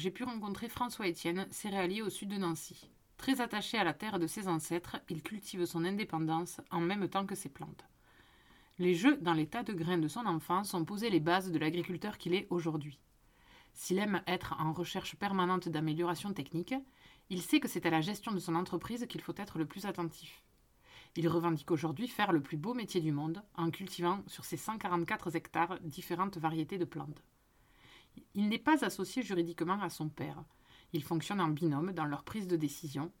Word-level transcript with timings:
J'ai 0.00 0.10
pu 0.10 0.24
rencontrer 0.24 0.70
François 0.70 1.06
Étienne, 1.06 1.46
céréalier 1.50 2.00
au 2.00 2.08
sud 2.08 2.30
de 2.30 2.38
Nancy. 2.38 2.88
Très 3.18 3.42
attaché 3.42 3.76
à 3.76 3.84
la 3.84 3.92
terre 3.92 4.18
de 4.18 4.26
ses 4.26 4.48
ancêtres, 4.48 4.96
il 5.10 5.22
cultive 5.22 5.66
son 5.66 5.84
indépendance 5.84 6.62
en 6.70 6.80
même 6.80 7.06
temps 7.06 7.26
que 7.26 7.34
ses 7.34 7.50
plantes. 7.50 7.84
Les 8.78 8.94
jeux 8.94 9.18
dans 9.18 9.34
les 9.34 9.46
tas 9.46 9.62
de 9.62 9.74
grains 9.74 9.98
de 9.98 10.08
son 10.08 10.24
enfance 10.24 10.72
ont 10.72 10.86
posé 10.86 11.10
les 11.10 11.20
bases 11.20 11.52
de 11.52 11.58
l'agriculteur 11.58 12.16
qu'il 12.16 12.32
est 12.32 12.46
aujourd'hui. 12.48 12.98
S'il 13.74 13.98
aime 13.98 14.22
être 14.26 14.54
en 14.58 14.72
recherche 14.72 15.16
permanente 15.16 15.68
d'amélioration 15.68 16.32
technique, 16.32 16.74
il 17.28 17.42
sait 17.42 17.60
que 17.60 17.68
c'est 17.68 17.84
à 17.84 17.90
la 17.90 18.00
gestion 18.00 18.32
de 18.32 18.38
son 18.38 18.54
entreprise 18.54 19.06
qu'il 19.06 19.20
faut 19.20 19.34
être 19.36 19.58
le 19.58 19.66
plus 19.66 19.84
attentif. 19.84 20.42
Il 21.14 21.28
revendique 21.28 21.70
aujourd'hui 21.70 22.08
faire 22.08 22.32
le 22.32 22.40
plus 22.40 22.56
beau 22.56 22.72
métier 22.72 23.02
du 23.02 23.12
monde 23.12 23.42
en 23.54 23.70
cultivant 23.70 24.22
sur 24.26 24.46
ses 24.46 24.56
144 24.56 25.36
hectares 25.36 25.78
différentes 25.80 26.38
variétés 26.38 26.78
de 26.78 26.86
plantes. 26.86 27.22
Il 28.34 28.48
n'est 28.48 28.58
pas 28.58 28.84
associé 28.84 29.22
juridiquement 29.22 29.80
à 29.80 29.90
son 29.90 30.08
père. 30.08 30.44
Ils 30.92 31.04
fonctionnent 31.04 31.40
en 31.40 31.48
binôme 31.48 31.92
dans 31.92 32.04
leur 32.04 32.24
prise 32.24 32.48
de 32.48 32.56
décision. 32.56 33.12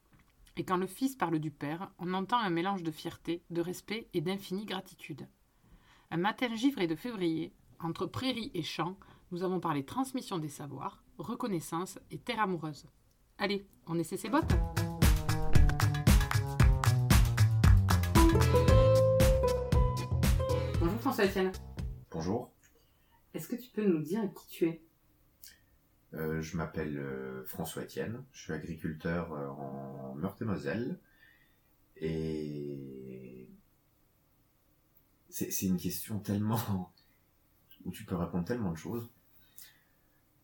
Et 0.56 0.64
quand 0.64 0.76
le 0.76 0.86
fils 0.86 1.14
parle 1.14 1.38
du 1.38 1.50
père, 1.50 1.90
on 1.98 2.14
entend 2.14 2.38
un 2.38 2.50
mélange 2.50 2.82
de 2.82 2.90
fierté, 2.90 3.42
de 3.50 3.60
respect 3.60 4.08
et 4.14 4.20
d'infinie 4.20 4.64
gratitude. 4.64 5.28
Un 6.10 6.16
matin 6.16 6.54
givré 6.54 6.86
de 6.86 6.96
février, 6.96 7.52
entre 7.78 8.06
prairies 8.06 8.50
et 8.54 8.62
champs, 8.62 8.96
nous 9.30 9.44
avons 9.44 9.60
parlé 9.60 9.84
transmission 9.84 10.38
des 10.38 10.48
savoirs, 10.48 11.02
reconnaissance 11.18 11.98
et 12.10 12.18
terre 12.18 12.40
amoureuse. 12.40 12.86
Allez, 13.38 13.64
on 13.86 13.98
essaie 13.98 14.16
ses 14.16 14.28
bottes 14.28 14.52
Bonjour 20.80 21.00
François 21.00 21.24
Etienne. 21.24 21.52
Bonjour, 22.10 22.50
Est-ce 23.32 23.48
que 23.48 23.56
tu 23.56 23.70
peux 23.70 23.86
nous 23.86 24.02
dire 24.02 24.22
qui 24.34 24.48
tu 24.48 24.66
es? 24.66 24.82
Euh, 26.14 26.42
je 26.42 26.56
m'appelle 26.56 26.98
euh, 26.98 27.44
François 27.44 27.82
Etienne, 27.82 28.24
je 28.32 28.42
suis 28.42 28.52
agriculteur 28.52 29.32
euh, 29.32 29.46
en 29.48 30.14
Meurthe-et-Moselle 30.16 30.98
et 31.96 33.48
c'est 35.28 35.66
une 35.66 35.76
question 35.76 36.18
tellement 36.18 36.92
où 37.84 37.92
tu 37.92 38.04
peux 38.04 38.16
répondre 38.16 38.44
tellement 38.44 38.72
de 38.72 38.76
choses. 38.76 39.08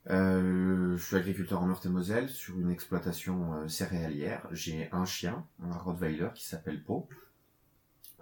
Je 0.09 0.97
suis 1.00 1.17
agriculteur 1.17 1.61
en 1.61 1.67
Meurthe-et-Moselle 1.67 2.28
sur 2.28 2.61
une 2.61 2.70
exploitation 2.70 3.69
céréalière. 3.69 4.47
J'ai 4.53 4.89
un 4.92 5.05
chien, 5.05 5.44
un 5.61 5.77
Rottweiler 5.77 6.28
qui 6.33 6.44
s'appelle 6.44 6.84
Po. 6.84 7.09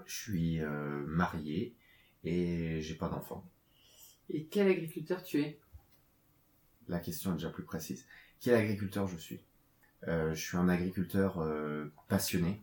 Je 0.06 0.15
suis 0.15 0.61
marié 1.06 1.77
et 2.25 2.81
j'ai 2.81 2.95
pas 2.95 3.11
d'enfant. 3.11 3.47
Et 4.31 4.47
quel 4.47 4.69
agriculteur 4.69 5.22
tu 5.22 5.42
es? 5.42 5.61
La 6.89 6.99
question 7.01 7.33
est 7.33 7.35
déjà 7.35 7.51
plus 7.51 7.65
précise. 7.65 8.07
Quel 8.41 8.55
agriculteur 8.55 9.07
je 9.07 9.17
suis? 9.17 9.41
Euh, 10.09 10.35
Je 10.35 10.41
suis 10.41 10.57
un 10.57 10.69
agriculteur 10.69 11.39
euh, 11.41 11.93
passionné 12.09 12.62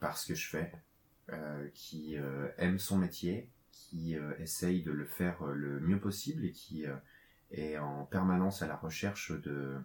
par 0.00 0.16
ce 0.16 0.26
que 0.26 0.34
je 0.34 0.48
fais, 0.48 0.72
euh, 1.30 1.68
qui 1.74 2.16
aime 2.58 2.78
son 2.78 2.98
métier, 2.98 3.48
qui 3.70 4.16
essaye 4.38 4.82
de 4.82 4.92
le 4.92 5.04
faire 5.04 5.44
le 5.44 5.80
mieux 5.80 6.00
possible 6.00 6.44
et 6.44 6.52
qui 6.52 6.86
est 7.50 7.78
en 7.78 8.04
permanence 8.06 8.62
à 8.62 8.66
la 8.66 8.76
recherche 8.76 9.32
de 9.32 9.78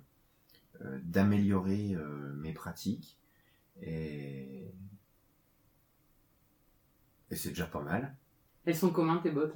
d'améliorer 1.04 1.96
mes 2.36 2.54
pratiques 2.54 3.18
et 3.82 4.72
et 7.32 7.36
c'est 7.36 7.50
déjà 7.50 7.66
pas 7.66 7.82
mal. 7.82 8.16
Elles 8.66 8.76
sont 8.76 8.92
comment 8.92 9.20
tes 9.20 9.32
bottes? 9.32 9.56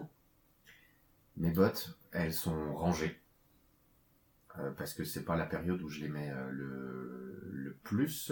Mes 1.38 1.52
bottes, 1.52 1.98
elles 2.12 2.34
sont 2.34 2.76
rangées. 2.76 3.19
Euh, 4.58 4.72
parce 4.72 4.94
que 4.94 5.04
c'est 5.04 5.24
pas 5.24 5.36
la 5.36 5.46
période 5.46 5.82
où 5.82 5.90
je 5.90 6.00
les 6.00 6.10
mets 6.10 6.32
euh, 6.32 6.50
le, 6.50 7.50
le 7.52 7.74
plus. 7.84 8.32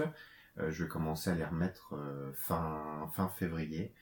Euh, 0.57 0.71
je 0.71 0.83
vais 0.83 0.89
commencer 0.89 1.29
à 1.29 1.35
les 1.35 1.45
remettre 1.45 1.95
fin, 2.35 3.09
fin 3.15 3.29
février. 3.29 3.93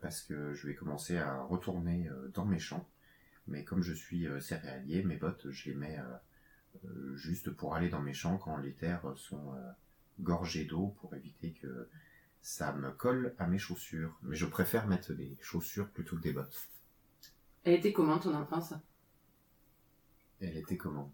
parce 0.00 0.22
que 0.22 0.52
je 0.54 0.66
vais 0.66 0.74
commencer 0.74 1.16
à 1.16 1.42
retourner 1.42 2.08
dans 2.34 2.44
mes 2.44 2.58
champs. 2.58 2.88
Mais 3.48 3.64
comme 3.64 3.82
je 3.82 3.92
suis 3.92 4.26
céréalier, 4.40 5.02
mes 5.02 5.16
bottes, 5.16 5.50
je 5.50 5.70
les 5.70 5.74
mets 5.76 5.98
juste 7.14 7.50
pour 7.50 7.74
aller 7.74 7.88
dans 7.88 8.00
mes 8.00 8.12
champs 8.12 8.38
quand 8.38 8.56
les 8.58 8.72
terres 8.72 9.12
sont 9.16 9.54
gorgées 10.20 10.64
d'eau 10.64 10.94
pour 11.00 11.14
éviter 11.14 11.52
que 11.52 11.88
ça 12.42 12.72
me 12.72 12.90
colle 12.92 13.34
à 13.38 13.46
mes 13.48 13.58
chaussures. 13.58 14.16
Mais 14.22 14.36
je 14.36 14.46
préfère 14.46 14.86
mettre 14.86 15.12
des 15.12 15.36
chaussures 15.40 15.88
plutôt 15.88 16.16
que 16.16 16.22
des 16.22 16.32
bottes. 16.32 16.68
Elle 17.64 17.74
était 17.74 17.92
comment 17.92 18.18
ton 18.18 18.34
enfance? 18.34 18.74
Elle 20.40 20.56
était 20.56 20.76
comment? 20.76 21.12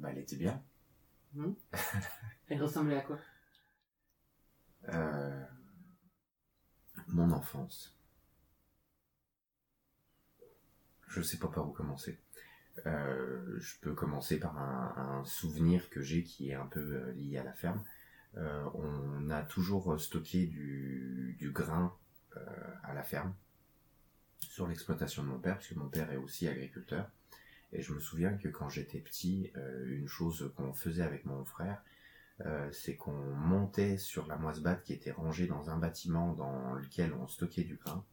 Bah, 0.00 0.08
elle 0.10 0.18
était 0.18 0.36
bien. 0.36 0.62
Elle 2.48 2.62
ressemblait 2.62 2.96
à 2.96 3.02
quoi? 3.02 3.18
Euh, 4.88 5.44
Mon 7.08 7.30
enfance. 7.32 7.96
Je 11.08 11.22
sais 11.22 11.38
pas 11.38 11.48
par 11.48 11.68
où 11.68 11.72
commencer. 11.72 12.18
Euh, 12.86 13.58
je 13.58 13.74
peux 13.80 13.94
commencer 13.94 14.38
par 14.38 14.56
un, 14.58 15.20
un 15.20 15.24
souvenir 15.24 15.90
que 15.90 16.00
j'ai 16.02 16.22
qui 16.22 16.50
est 16.50 16.54
un 16.54 16.66
peu 16.66 16.80
euh, 16.80 17.12
lié 17.12 17.38
à 17.38 17.44
la 17.44 17.52
ferme. 17.52 17.84
Euh, 18.36 18.64
on 18.74 19.28
a 19.28 19.42
toujours 19.42 20.00
stocké 20.00 20.46
du, 20.46 21.36
du 21.38 21.50
grain 21.50 21.96
à 22.84 22.94
la 22.94 23.02
ferme 23.02 23.34
sur 24.38 24.68
l'exploitation 24.68 25.24
de 25.24 25.28
mon 25.28 25.40
père, 25.40 25.58
puisque 25.58 25.74
mon 25.74 25.88
père 25.88 26.12
est 26.12 26.16
aussi 26.16 26.46
agriculteur. 26.46 27.10
Et 27.72 27.82
je 27.82 27.92
me 27.92 28.00
souviens 28.00 28.36
que 28.36 28.48
quand 28.48 28.68
j'étais 28.68 28.98
petit, 28.98 29.52
euh, 29.56 29.86
une 29.86 30.08
chose 30.08 30.52
qu'on 30.56 30.72
faisait 30.72 31.02
avec 31.02 31.24
mon 31.24 31.44
frère, 31.44 31.82
euh, 32.46 32.70
c'est 32.72 32.96
qu'on 32.96 33.34
montait 33.34 33.96
sur 33.96 34.26
la 34.26 34.36
moisse-batte 34.36 34.82
qui 34.82 34.92
était 34.92 35.12
rangée 35.12 35.46
dans 35.46 35.70
un 35.70 35.76
bâtiment 35.76 36.32
dans 36.32 36.74
lequel 36.74 37.12
on 37.12 37.28
stockait 37.28 37.64
du 37.64 37.76
grain. 37.76 38.04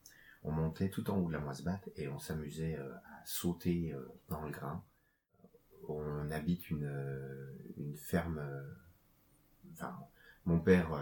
On 0.44 0.52
montait 0.52 0.90
tout 0.90 1.10
en 1.10 1.18
haut 1.18 1.28
de 1.28 1.34
la 1.34 1.40
moisse-batte 1.40 1.90
et 1.96 2.08
on 2.08 2.20
s'amusait 2.20 2.78
euh, 2.78 2.94
à 2.94 3.26
sauter 3.26 3.96
dans 4.30 4.42
le 4.42 4.52
grain. 4.52 4.84
On 5.88 6.30
habite 6.30 6.70
une, 6.70 6.92
ferme... 7.96 8.42
Enfin, 9.72 9.98
mon 10.46 10.60
père 10.60 10.94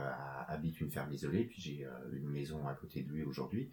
habite 0.47 0.79
une 0.79 0.91
ferme 0.91 1.11
isolée, 1.11 1.45
puis 1.45 1.61
j'ai 1.61 1.87
une 2.13 2.29
maison 2.29 2.67
à 2.67 2.73
côté 2.75 3.01
de 3.01 3.11
lui 3.11 3.23
aujourd'hui. 3.23 3.71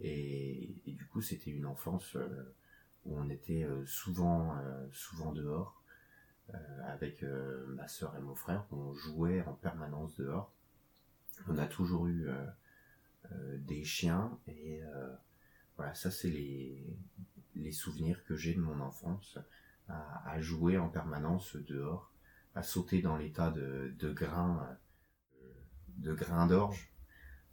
Et, 0.00 0.74
du 0.86 1.06
coup, 1.06 1.20
c'était 1.20 1.50
une 1.50 1.66
enfance 1.66 2.16
où 3.04 3.18
on 3.18 3.28
était 3.28 3.64
euh, 3.64 3.84
souvent, 3.86 4.56
euh, 4.58 4.86
souvent 4.92 5.32
dehors 5.32 5.82
euh, 6.52 6.58
avec 6.86 7.22
ma 7.68 7.88
sœur 7.88 8.14
et 8.16 8.20
mon 8.20 8.34
frère. 8.34 8.66
On 8.70 8.92
jouait 8.94 9.42
en 9.42 9.54
permanence 9.54 10.14
dehors. 10.16 10.52
On 11.48 11.58
a 11.58 11.66
toujours 11.66 12.06
eu 12.06 12.28
des 13.56 13.82
chiens 13.82 14.38
et 14.46 14.82
voilà, 15.76 15.94
ça 15.94 16.10
c'est 16.10 16.30
les, 16.30 17.72
souvenirs 17.72 18.22
que 18.24 18.36
j'ai 18.36 18.54
de 18.54 18.60
mon 18.60 18.78
enfance 18.80 19.38
à, 19.88 20.40
jouer 20.40 20.78
en 20.78 20.88
permanence 20.88 21.56
dehors, 21.56 22.12
à 22.54 22.62
sauter 22.62 23.02
dans 23.02 23.16
les 23.16 23.32
tas 23.32 23.50
de, 23.50 23.92
de 23.98 24.12
grains, 24.12 24.78
de 25.96 26.14
grains 26.14 26.46
d'orge. 26.46 26.92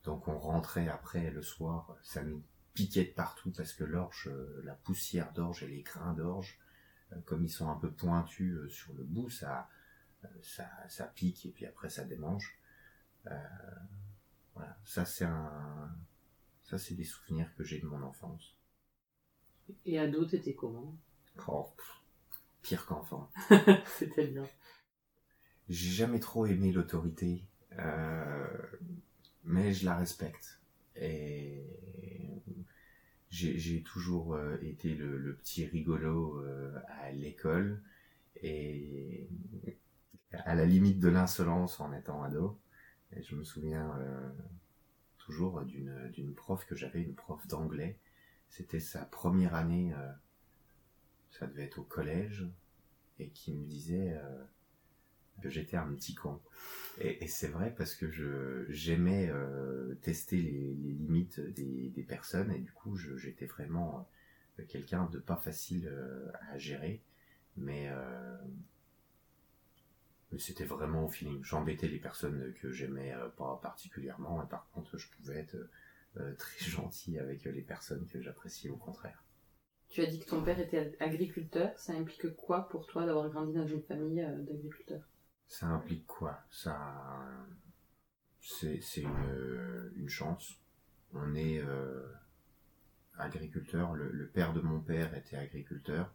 Donc 0.04 0.28
on 0.28 0.38
rentrait 0.38 0.88
après 0.88 1.32
le 1.32 1.42
soir, 1.42 1.96
nous 2.24 2.44
piquait 2.74 3.06
de 3.06 3.14
partout 3.14 3.52
parce 3.52 3.74
que 3.74 3.84
l'orge, 3.84 4.30
euh, 4.32 4.62
la 4.64 4.76
poussière 4.76 5.34
d'orge 5.34 5.64
et 5.64 5.68
les 5.68 5.82
grains 5.82 6.14
d'orge, 6.14 6.60
euh, 7.12 7.20
comme 7.26 7.44
ils 7.44 7.50
sont 7.50 7.70
un 7.70 7.76
peu 7.76 7.92
pointus 7.92 8.56
euh, 8.56 8.70
sur 8.70 8.94
le 8.94 9.04
bout, 9.04 9.30
ça, 9.30 9.70
ça, 10.42 10.70
ça 10.88 11.08
pique 11.08 11.46
et 11.46 11.50
puis 11.50 11.66
après 11.66 11.90
ça 11.90 12.04
démange. 12.04 12.58
Euh, 13.28 13.38
voilà, 14.56 14.78
ça 14.86 15.06
c'est 15.06 15.26
un, 15.26 15.96
ça 16.64 16.78
c'est 16.78 16.96
des 16.96 17.04
souvenirs 17.04 17.54
que 17.56 17.64
j'ai 17.64 17.80
de 17.80 17.86
mon 17.86 18.02
enfance. 18.04 18.56
Et 19.86 20.00
ado, 20.00 20.26
t'étais 20.26 20.56
comment? 20.56 20.98
Oh, 21.48 21.74
pire 22.62 22.86
qu'enfant. 22.86 23.32
C'était 23.86 24.28
bien. 24.28 24.46
J'ai 25.70 25.92
jamais 25.92 26.20
trop 26.20 26.46
aimé 26.46 26.72
l'autorité, 26.72 27.46
euh, 27.80 28.48
mais 29.44 29.74
je 29.74 29.86
la 29.86 29.96
respecte. 29.96 30.60
Et 30.96 31.66
j'ai 33.32 33.82
toujours 33.82 34.36
euh, 34.36 34.58
été 34.62 34.94
le, 34.94 35.18
le 35.18 35.36
petit 35.36 35.66
rigolo 35.66 36.38
euh, 36.40 36.78
à 37.02 37.12
l'école. 37.12 37.82
Et 38.44 39.28
à 40.34 40.56
la 40.56 40.66
limite 40.66 41.00
de 41.00 41.10
l'insolence 41.10 41.80
en 41.80 41.94
étant 41.94 42.24
ado. 42.24 42.60
Et 43.16 43.22
je 43.22 43.36
me 43.36 43.44
souviens 43.44 43.94
toujours 45.18 45.62
d'une 45.62 46.34
prof 46.34 46.66
que 46.66 46.76
j'avais, 46.76 47.02
une 47.02 47.14
prof 47.14 47.46
d'anglais. 47.48 48.00
C'était 48.50 48.80
sa 48.80 49.06
première 49.06 49.54
année, 49.54 49.94
ça 51.30 51.46
devait 51.46 51.66
être 51.66 51.80
au 51.80 51.84
collège, 51.84 52.48
et 53.20 53.30
qui 53.30 53.54
me 53.54 53.66
disait 53.66 54.20
que 55.42 55.50
j'étais 55.50 55.78
un 55.78 55.94
petit 55.94 56.16
con. 56.16 56.40
Et, 57.00 57.28
c'est 57.28 57.48
vrai 57.48 57.74
parce 57.76 57.96
que 57.96 58.10
je 58.10 58.66
j'aimais 58.70 59.30
euh, 59.30 59.96
tester 60.02 60.38
les, 60.38 60.74
limites 60.74 61.40
des, 61.40 62.06
personnes 62.08 62.52
et 62.52 62.60
du 62.60 62.72
coup 62.72 62.98
j'étais 62.98 63.46
vraiment 63.46 64.08
euh, 64.60 64.64
quelqu'un 64.68 65.06
de 65.06 65.20
pas 65.20 65.38
facile 65.38 65.88
euh, 65.88 66.30
à 66.52 66.58
gérer, 66.58 67.02
mais, 67.58 67.90
mais 70.32 70.40
c'était 70.40 70.66
vraiment 70.66 71.06
au 71.06 71.10
feeling. 71.10 71.44
J'embêtais 71.44 71.88
les 71.88 72.00
personnes 72.00 72.54
que 72.62 72.72
j'aimais 72.72 73.14
pas 73.38 73.60
particulièrement 73.62 74.44
et 74.44 74.48
par 74.48 74.70
contre 74.72 74.98
je 74.98 75.08
pouvais 75.10 75.38
être 75.38 75.58
très 76.38 76.66
gentil 76.66 77.18
avec 77.20 77.46
les 77.46 77.62
personnes 77.62 78.06
que 78.08 78.22
j'appréciais 78.22 78.70
au 78.70 78.78
contraire. 78.78 79.24
Tu 79.90 80.02
as 80.02 80.06
dit 80.06 80.20
que 80.20 80.30
ton 80.30 80.42
père 80.42 80.60
était 80.60 80.96
agriculteur. 81.00 81.78
Ça 81.78 81.94
implique 81.94 82.34
quoi 82.36 82.70
pour 82.70 82.86
toi 82.88 83.06
d'avoir 83.06 83.30
grandi 83.30 83.54
dans 83.54 83.68
une 83.68 83.82
famille 83.82 84.26
d'agriculteurs? 84.40 85.11
Ça 85.52 85.68
implique 85.68 86.08
quoi? 86.08 86.42
C'est 88.40 89.02
une, 89.02 90.08
chance. 90.08 90.58
On 91.14 91.36
est 91.36 91.60
euh, 91.60 92.08
agriculteur. 93.18 93.94
Le, 93.94 94.28
père 94.30 94.54
de 94.54 94.62
mon 94.62 94.80
père 94.80 95.14
était 95.14 95.36
agriculteur. 95.36 96.14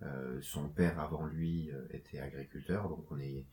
Euh, 0.00 0.40
son 0.40 0.70
père 0.70 0.98
avant 0.98 1.26
lui 1.26 1.70
euh, 1.70 1.86
était 1.90 2.20
agriculteur. 2.20 2.88
Donc 2.88 3.04
on 3.12 3.20
est 3.20 3.44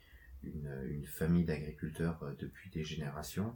une, 0.43 0.71
une 0.85 1.05
famille 1.05 1.43
d'agriculteurs 1.43 2.33
depuis 2.39 2.69
des 2.69 2.85
générations. 2.85 3.53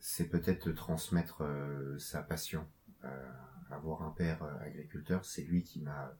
C'est 0.00 0.28
peut-être 0.28 0.72
transmettre 0.72 1.44
sa 2.00 2.20
passion. 2.20 2.68
avoir 3.70 4.02
un 4.02 4.10
père 4.10 4.42
agriculteur, 4.60 5.24
c'est 5.24 5.44
lui 5.44 5.62
qui 5.62 5.80
m'a 5.80 6.16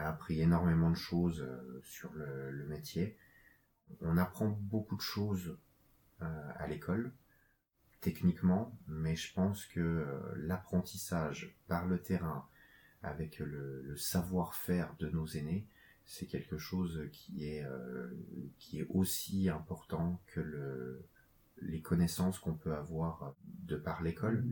appris 0.00 0.42
énormément 0.42 0.90
de 0.90 0.96
choses 0.96 1.48
sur 1.82 2.12
le 2.12 2.66
métier 2.66 3.16
on 4.00 4.16
apprend 4.16 4.48
beaucoup 4.48 4.96
de 4.96 5.02
choses 5.02 5.58
euh, 6.22 6.52
à 6.56 6.66
l'école, 6.66 7.12
techniquement, 8.00 8.78
mais 8.86 9.16
je 9.16 9.32
pense 9.34 9.66
que 9.66 9.80
euh, 9.80 10.32
l'apprentissage 10.36 11.56
par 11.66 11.86
le 11.86 12.00
terrain, 12.00 12.48
avec 13.02 13.38
le, 13.38 13.96
savoir-faire 13.96 14.94
de 14.98 15.08
nos 15.08 15.26
aînés, 15.26 15.66
c'est 16.04 16.26
quelque 16.26 16.58
chose 16.58 17.08
qui 17.12 17.48
est, 17.48 17.64
euh, 17.64 18.10
aussi 18.88 19.48
important 19.48 20.22
que 20.26 20.40
le, 20.40 21.06
les 21.60 21.82
connaissances 21.82 22.38
qu'on 22.38 22.54
peut 22.54 22.74
avoir 22.74 23.34
de 23.44 23.76
par 23.76 24.02
l'école. 24.02 24.44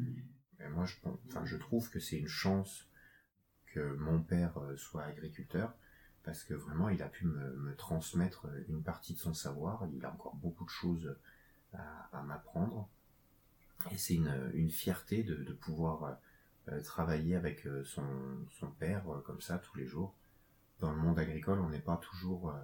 Mais 0.58 0.68
moi, 0.68 0.84
enfin, 1.28 1.44
je 1.44 1.56
trouve 1.56 1.90
que 1.90 2.00
c'est 2.00 2.18
une 2.18 2.28
chance 2.28 2.88
que 3.66 3.94
mon 3.96 4.22
père 4.22 4.58
soit 4.76 5.04
agriculteur, 5.04 5.76
parce 6.24 6.42
que 6.42 6.54
vraiment 6.54 6.88
il 6.88 7.02
a 7.02 7.08
pu 7.08 7.26
me, 7.26 7.74
transmettre 7.76 8.46
une 8.68 8.82
partie 8.82 9.14
de 9.14 9.18
son 9.18 9.34
savoir, 9.34 9.86
il 9.92 10.04
a 10.04 10.10
encore 10.10 10.34
beaucoup 10.36 10.64
de 10.64 10.70
choses 10.70 11.14
à, 12.12 12.22
m'apprendre, 12.22 12.88
et 13.90 13.98
c'est 13.98 14.14
une, 14.14 14.70
fierté 14.70 15.22
de, 15.22 15.52
pouvoir 15.52 16.18
euh, 16.68 16.80
travailler 16.82 17.36
avec 17.36 17.66
euh, 17.66 17.84
son, 17.84 18.02
père 18.78 19.06
euh, 19.10 19.20
comme 19.20 19.40
ça 19.40 19.58
tous 19.58 19.76
les 19.76 19.86
jours. 19.86 20.14
Dans 20.80 20.92
le 20.92 20.98
monde 20.98 21.18
agricole, 21.18 21.60
on 21.60 21.68
n'est 21.68 21.78
pas 21.78 21.98
toujours, 21.98 22.54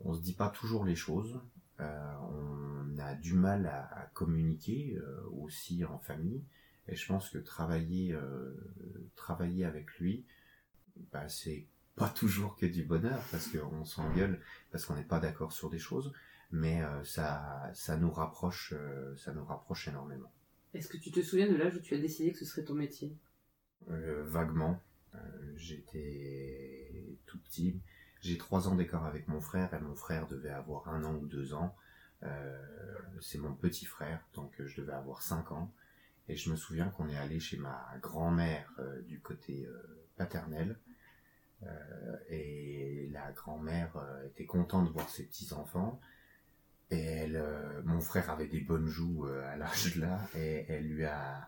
on, 0.00 0.14
se 0.14 0.20
dit 0.20 0.32
pas 0.32 0.48
toujours 0.48 0.84
les 0.84 0.96
choses, 0.96 1.40
on 1.78 2.98
a 2.98 3.14
du 3.14 3.34
mal 3.34 3.66
à, 3.66 4.10
communiquer 4.14 4.98
aussi 5.32 5.84
en 5.84 5.98
famille, 5.98 6.42
et 6.88 6.96
je 6.96 7.06
pense 7.06 7.28
que 7.28 7.38
travailler, 7.38 8.16
travailler 9.14 9.66
avec 9.66 9.90
lui, 9.98 10.24
bah, 11.12 11.28
c'est 11.28 11.66
pas 11.96 12.08
toujours 12.08 12.56
que 12.56 12.66
du 12.66 12.84
bonheur 12.84 13.22
parce 13.30 13.48
qu'on 13.48 13.84
s'engueule 13.84 14.40
parce 14.70 14.84
qu'on 14.84 14.94
n'est 14.94 15.04
pas 15.04 15.20
d'accord 15.20 15.52
sur 15.52 15.70
des 15.70 15.78
choses, 15.78 16.12
mais 16.50 16.82
euh, 16.82 17.04
ça, 17.04 17.70
ça 17.74 17.96
nous 17.96 18.10
rapproche, 18.10 18.74
euh, 18.76 19.16
ça 19.16 19.32
nous 19.32 19.44
rapproche 19.44 19.88
énormément. 19.88 20.32
Est-ce 20.72 20.88
que 20.88 20.96
tu 20.96 21.12
te 21.12 21.22
souviens 21.22 21.48
de 21.48 21.56
l'âge 21.56 21.76
où 21.76 21.80
tu 21.80 21.94
as 21.94 21.98
décidé 21.98 22.32
que 22.32 22.38
ce 22.38 22.44
serait 22.44 22.64
ton 22.64 22.74
métier? 22.74 23.16
Euh, 23.90 24.24
Vaguement. 24.24 24.80
J'étais 25.54 27.16
tout 27.26 27.38
petit. 27.38 27.80
J'ai 28.20 28.36
trois 28.36 28.66
ans 28.66 28.74
d'écart 28.74 29.06
avec 29.06 29.28
mon 29.28 29.40
frère 29.40 29.72
et 29.72 29.78
mon 29.78 29.94
frère 29.94 30.26
devait 30.26 30.50
avoir 30.50 30.88
un 30.88 31.04
an 31.04 31.14
ou 31.14 31.26
deux 31.26 31.54
ans. 31.54 31.76
C'est 33.20 33.38
mon 33.38 33.54
petit 33.54 33.84
frère, 33.84 34.26
donc 34.34 34.52
je 34.58 34.80
devais 34.80 34.92
avoir 34.92 35.22
cinq 35.22 35.52
ans. 35.52 35.72
Et 36.26 36.34
je 36.34 36.50
me 36.50 36.56
souviens 36.56 36.88
qu'on 36.88 37.08
est 37.08 37.16
allé 37.16 37.38
chez 37.38 37.58
ma 37.58 37.96
grand-mère 38.02 38.68
du 39.06 39.20
côté 39.20 39.68
paternel 40.16 40.80
et 42.28 43.08
la 43.12 43.32
grand-mère 43.32 43.96
euh, 43.96 44.26
était 44.26 44.46
contente 44.46 44.86
de 44.86 44.92
voir 44.92 45.08
ses 45.08 45.24
petits-enfants. 45.24 46.00
Et 46.90 47.00
elle, 47.00 47.36
euh, 47.36 47.82
mon 47.84 48.00
frère 48.00 48.30
avait 48.30 48.48
des 48.48 48.60
bonnes 48.60 48.86
joues 48.86 49.26
à 49.26 49.56
l'âge 49.56 49.96
là, 49.96 50.20
et 50.34 50.66
elle 50.68 50.88
lui 50.88 51.04
a, 51.04 51.46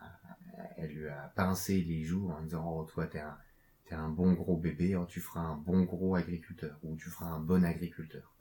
elle 0.77 0.93
lui 0.93 1.09
a 1.09 1.33
pincé 1.37 1.83
les 1.83 2.05
joues 2.05 2.31
en 2.31 2.41
disant 2.43 2.67
oh 2.69 2.85
toi 2.85 3.07
t'es 3.07 3.21
un, 3.21 3.37
t'es 3.85 3.95
un 3.95 4.09
bon 4.09 4.33
gros 4.33 4.57
bébé, 4.57 4.97
oh, 4.97 5.05
tu 5.07 5.21
feras 5.21 5.41
un 5.41 5.57
bon 5.57 5.83
gros 5.83 6.15
agriculteur 6.15 6.79
ou 6.83 6.97
tu 6.97 7.11
feras 7.11 7.27
un 7.27 7.41
bon 7.41 7.65
agriculteur. 7.65 8.35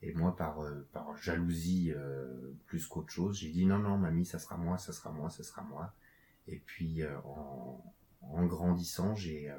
Et 0.00 0.14
moi 0.14 0.34
par 0.36 0.60
par 0.92 1.16
jalousie 1.16 1.92
plus 2.66 2.86
qu'autre 2.86 3.10
chose, 3.10 3.38
j'ai 3.38 3.50
dit 3.50 3.66
non 3.66 3.78
non 3.78 3.98
mamie 3.98 4.24
ça 4.24 4.38
sera 4.38 4.56
moi, 4.56 4.78
ça 4.78 4.92
sera 4.92 5.10
moi, 5.10 5.28
ça 5.28 5.42
sera 5.42 5.62
moi. 5.62 5.92
Et 6.46 6.58
puis 6.64 7.02
en, 7.24 8.46
grandissant 8.46 9.14
j'ai 9.14 9.50
euh, 9.50 9.56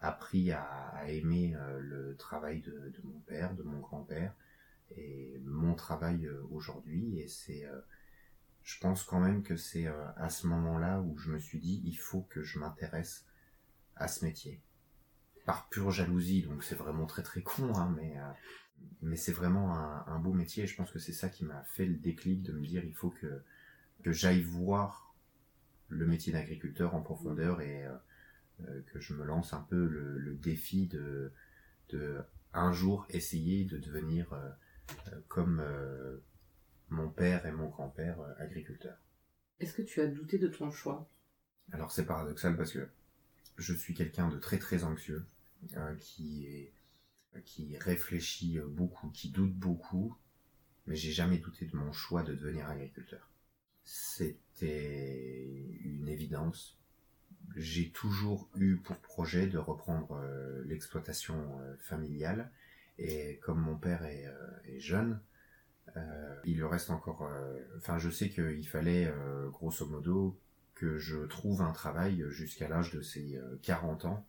appris 0.00 0.52
à, 0.52 1.04
aimer 1.08 1.54
euh, 1.54 1.80
le 1.80 2.16
travail 2.16 2.60
de, 2.60 2.92
mon 3.04 3.20
père, 3.20 3.54
de 3.54 3.62
mon 3.62 3.80
grand-père, 3.80 4.34
et 4.96 5.40
mon 5.44 5.74
travail 5.74 6.26
euh, 6.26 6.42
aujourd'hui. 6.50 7.18
Et 7.18 7.28
c'est, 7.28 7.66
je 8.62 8.78
pense 8.78 9.02
quand 9.02 9.20
même 9.20 9.42
que 9.42 9.56
c'est 9.56 9.86
à 10.16 10.28
ce 10.30 10.46
moment-là 10.46 11.00
où 11.00 11.16
je 11.18 11.30
me 11.30 11.38
suis 11.38 11.58
dit, 11.58 11.82
il 11.84 11.96
faut 11.96 12.22
que 12.22 12.42
je 12.42 12.58
m'intéresse 12.58 13.26
à 13.96 14.08
ce 14.08 14.24
métier. 14.24 14.60
Par 15.46 15.68
pure 15.68 15.90
jalousie, 15.90 16.42
donc 16.42 16.62
c'est 16.62 16.74
vraiment 16.74 17.06
très 17.06 17.22
très 17.22 17.42
con, 17.42 17.74
hein, 17.74 17.92
mais 17.96 18.14
mais 19.02 19.16
c'est 19.16 19.32
vraiment 19.32 19.74
un, 19.74 20.18
beau 20.18 20.32
métier. 20.32 20.64
Et 20.64 20.66
je 20.66 20.76
pense 20.76 20.90
que 20.90 20.98
c'est 20.98 21.12
ça 21.12 21.28
qui 21.28 21.44
m'a 21.44 21.62
fait 21.64 21.86
le 21.86 21.96
déclic 21.96 22.42
de 22.42 22.52
me 22.52 22.64
dire, 22.64 22.84
il 22.84 22.94
faut 22.94 23.10
que 23.10 23.42
que 24.02 24.12
j'aille 24.12 24.42
voir 24.42 25.10
le 25.90 26.06
métier 26.06 26.32
d'agriculteur 26.32 26.94
en 26.94 27.02
profondeur 27.02 27.60
et 27.60 27.84
euh, 27.84 27.94
que 28.92 29.00
je 29.00 29.14
me 29.14 29.24
lance 29.24 29.52
un 29.52 29.62
peu 29.62 29.86
le, 29.86 30.34
défi 30.34 30.86
de, 30.86 31.32
de 31.90 32.18
un 32.52 32.72
jour 32.72 33.06
essayer 33.10 33.64
de 33.64 33.78
devenir 33.78 34.32
euh, 34.32 34.48
euh, 35.08 35.20
comme 35.28 35.64
mon 36.88 37.08
père 37.08 37.46
et 37.46 37.52
mon 37.52 37.68
grand-père 37.68 38.18
agriculteurs. 38.38 38.98
Est-ce 39.60 39.74
que 39.74 39.82
tu 39.82 40.00
as 40.00 40.06
douté 40.06 40.38
de 40.38 40.48
ton 40.48 40.70
choix? 40.70 41.08
Alors 41.72 41.92
c'est 41.92 42.06
paradoxal 42.06 42.56
parce 42.56 42.72
que 42.72 42.88
je 43.58 43.74
suis 43.74 43.94
quelqu'un 43.94 44.28
de 44.28 44.38
très 44.38 44.58
très 44.58 44.84
anxieux, 44.84 45.24
qui 46.00 46.46
est 46.46 46.72
qui 47.44 47.78
réfléchit 47.78 48.58
beaucoup, 48.66 49.08
qui 49.10 49.30
doute 49.30 49.54
beaucoup, 49.54 50.16
mais 50.86 50.96
j'ai 50.96 51.12
jamais 51.12 51.38
douté 51.38 51.66
de 51.66 51.76
mon 51.76 51.92
choix 51.92 52.24
de 52.24 52.34
devenir 52.34 52.68
agriculteur. 52.68 53.30
C'était 53.84 55.78
une 55.84 56.08
évidence 56.08 56.79
j'ai 57.56 57.90
toujours 57.90 58.48
eu 58.56 58.76
pour 58.76 58.96
projet 58.96 59.46
de 59.46 59.58
reprendre 59.58 60.12
euh, 60.22 60.62
l'exploitation 60.66 61.36
euh, 61.60 61.76
familiale. 61.78 62.50
Et 62.98 63.38
comme 63.42 63.60
mon 63.60 63.76
père 63.76 64.04
est, 64.04 64.26
euh, 64.26 64.78
jeune, 64.78 65.20
il 66.44 66.62
reste 66.64 66.90
encore... 66.90 67.28
Enfin, 67.76 67.98
je 67.98 68.10
sais 68.10 68.28
qu'il 68.28 68.68
fallait, 68.68 69.12
grosso 69.48 69.84
modo, 69.86 70.38
que 70.76 70.98
je 70.98 71.26
trouve 71.26 71.62
un 71.62 71.72
travail 71.72 72.24
jusqu'à 72.28 72.68
l'âge 72.68 72.92
de 72.92 73.02
ses 73.02 73.40
40 73.62 74.04
ans, 74.04 74.24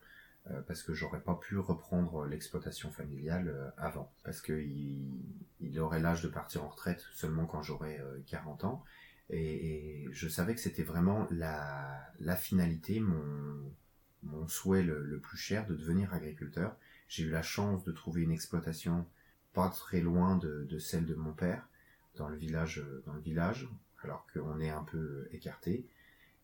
parce 0.65 0.81
que 0.81 0.93
j'aurais 0.93 1.19
pas 1.19 1.35
pu 1.35 1.59
reprendre 1.59 2.25
l'exploitation 2.25 2.91
familiale 2.91 3.73
avant, 3.77 4.11
parce 4.23 4.41
qu'il 4.41 5.11
il 5.59 5.79
aurait 5.79 5.99
l'âge 5.99 6.23
de 6.23 6.29
partir 6.29 6.63
en 6.63 6.69
retraite 6.69 7.05
seulement 7.13 7.45
quand 7.45 7.61
j'aurais 7.61 8.01
40 8.25 8.63
ans, 8.63 8.83
et, 9.31 10.07
je 10.11 10.27
savais 10.27 10.53
que 10.53 10.59
c'était 10.59 10.83
vraiment 10.83 11.27
la, 11.31 12.35
finalité, 12.35 12.99
mon, 12.99 14.47
souhait 14.47 14.83
le, 14.83 15.19
plus 15.19 15.37
cher 15.37 15.65
de 15.65 15.75
devenir 15.75 16.13
agriculteur. 16.13 16.75
J'ai 17.07 17.23
eu 17.23 17.29
la 17.29 17.41
chance 17.41 17.83
de 17.83 17.91
trouver 17.91 18.23
une 18.23 18.31
exploitation 18.31 19.05
pas 19.53 19.69
très 19.69 20.01
loin 20.01 20.37
de, 20.37 20.77
celle 20.79 21.05
de 21.05 21.15
mon 21.15 21.33
père, 21.33 21.67
dans 22.15 22.27
le 22.27 22.35
village, 22.35 22.83
dans 23.05 23.13
le 23.13 23.21
village, 23.21 23.69
alors 24.03 24.27
qu'on 24.33 24.59
est 24.59 24.69
un 24.69 24.83
peu 24.83 25.27
écarté. 25.31 25.87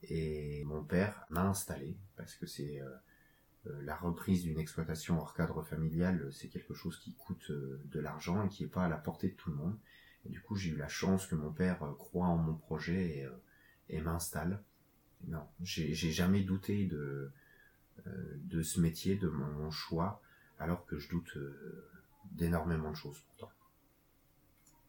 Et 0.03 0.63
mon 0.65 0.83
père 0.83 1.25
m'a 1.29 1.43
installé 1.43 1.97
parce 2.15 2.35
que 2.35 2.45
c'est 2.45 2.81
euh, 2.81 3.81
la 3.81 3.95
reprise 3.95 4.43
d'une 4.43 4.59
exploitation 4.59 5.19
hors 5.19 5.33
cadre 5.33 5.63
familial, 5.63 6.29
c'est 6.31 6.47
quelque 6.47 6.73
chose 6.73 6.99
qui 6.99 7.13
coûte 7.15 7.51
de 7.51 7.99
l'argent 7.99 8.45
et 8.45 8.49
qui 8.49 8.63
n'est 8.63 8.69
pas 8.69 8.85
à 8.85 8.89
la 8.89 8.97
portée 8.97 9.29
de 9.29 9.33
tout 9.33 9.49
le 9.49 9.55
monde. 9.57 9.75
Du 10.29 10.41
coup, 10.41 10.55
j'ai 10.55 10.69
eu 10.71 10.77
la 10.77 10.87
chance 10.87 11.25
que 11.27 11.35
mon 11.35 11.51
père 11.51 11.79
croit 11.97 12.27
en 12.27 12.37
mon 12.37 12.55
projet 12.55 13.17
et, 13.17 13.27
et 13.89 14.01
m'installe. 14.01 14.61
Non, 15.27 15.47
j'ai 15.61 15.93
jamais 15.93 16.41
douté 16.41 16.85
de, 16.85 17.31
de 18.05 18.61
ce 18.61 18.79
métier, 18.79 19.15
de 19.15 19.27
mon 19.27 19.71
choix, 19.71 20.21
alors 20.59 20.85
que 20.85 20.97
je 20.99 21.09
doute 21.09 21.37
d'énormément 22.31 22.91
de 22.91 22.95
choses 22.95 23.19
pourtant. 23.19 23.51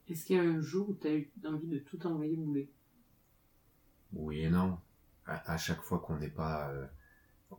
Est-ce 0.09 0.25
qu'il 0.25 0.37
y 0.37 0.39
a 0.39 0.43
un 0.43 0.61
jour 0.61 0.89
où 0.89 0.95
tu 0.95 1.07
as 1.07 1.15
eu 1.15 1.31
envie 1.45 1.67
de 1.67 1.79
tout 1.79 2.07
envoyer 2.07 2.37
bouler 2.37 2.71
Oui 4.13 4.41
et 4.41 4.51
non. 4.51 4.79
À, 5.27 5.59
chaque 5.59 5.83
fois 5.83 5.99
qu'on 5.99 6.17
n'est 6.17 6.31
pas, 6.31 6.71
euh, 6.71 6.87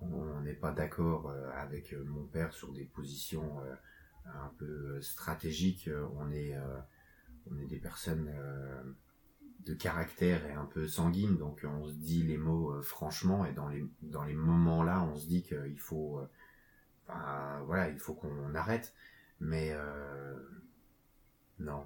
on 0.02 0.42
n'est 0.42 0.56
pas 0.56 0.72
d'accord 0.72 1.30
euh, 1.30 1.52
avec 1.54 1.94
euh, 1.94 2.04
mon 2.06 2.26
père 2.26 2.52
sur 2.52 2.74
des 2.74 2.86
positions 2.86 3.60
un 4.26 4.52
peu 4.58 5.00
stratégiques, 5.02 5.90
on 6.16 6.32
est, 6.32 6.56
on 7.52 7.60
est 7.60 7.66
des 7.66 7.80
personnes 7.80 8.32
de 9.66 9.74
caractère 9.74 10.46
et 10.46 10.54
un 10.54 10.66
peu 10.66 10.88
sanguines, 10.88 11.38
donc 11.38 11.66
on 11.66 11.88
se 11.88 11.94
dit 11.94 12.24
les 12.24 12.38
mots 12.38 12.82
franchement 12.82 13.46
et 13.46 13.54
dans 13.54 13.68
les, 13.68 13.86
dans 14.02 14.24
les 14.24 14.34
moments 14.34 14.84
là, 14.84 15.02
on 15.04 15.16
se 15.18 15.28
dit 15.28 15.44
qu'il 15.44 15.80
faut, 15.80 16.22
voilà, 17.08 17.90
il 17.90 18.00
faut 18.00 18.14
qu'on 18.14 18.56
arrête. 18.56 18.94
Mais 19.40 19.76
non, 21.60 21.86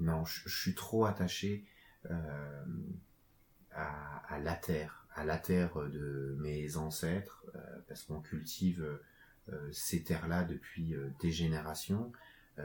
non, 0.00 0.24
je, 0.24 0.48
suis 0.48 0.74
trop 0.74 1.06
attaché 1.06 1.64
euh, 2.10 2.64
à, 3.72 4.38
la 4.40 4.54
terre, 4.54 5.06
à 5.14 5.24
la 5.24 5.38
terre 5.38 5.76
de 5.88 6.36
mes 6.38 6.76
ancêtres, 6.76 7.44
euh, 7.54 7.58
parce 7.88 8.04
qu'on 8.04 8.20
cultive 8.20 9.00
euh, 9.48 9.72
ces 9.72 10.02
terres-là 10.02 10.44
depuis 10.44 10.94
des 11.20 11.32
générations. 11.32 12.12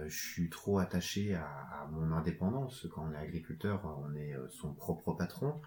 Je 0.07 0.17
suis 0.17 0.49
trop 0.49 0.79
attaché 0.79 1.35
à, 1.35 1.87
mon 1.91 2.11
indépendance. 2.11 2.87
Quand 2.93 3.07
on 3.09 3.13
est 3.13 3.17
agriculteur, 3.17 3.85
on 3.85 4.15
est 4.15 4.35
son 4.49 4.73
propre 4.73 5.13
patron. 5.13 5.61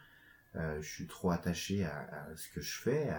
je 0.55 0.81
suis 0.83 1.07
trop 1.07 1.31
attaché 1.31 1.85
à, 1.85 2.29
ce 2.37 2.49
que 2.49 2.61
je 2.61 2.81
fais, 2.81 3.15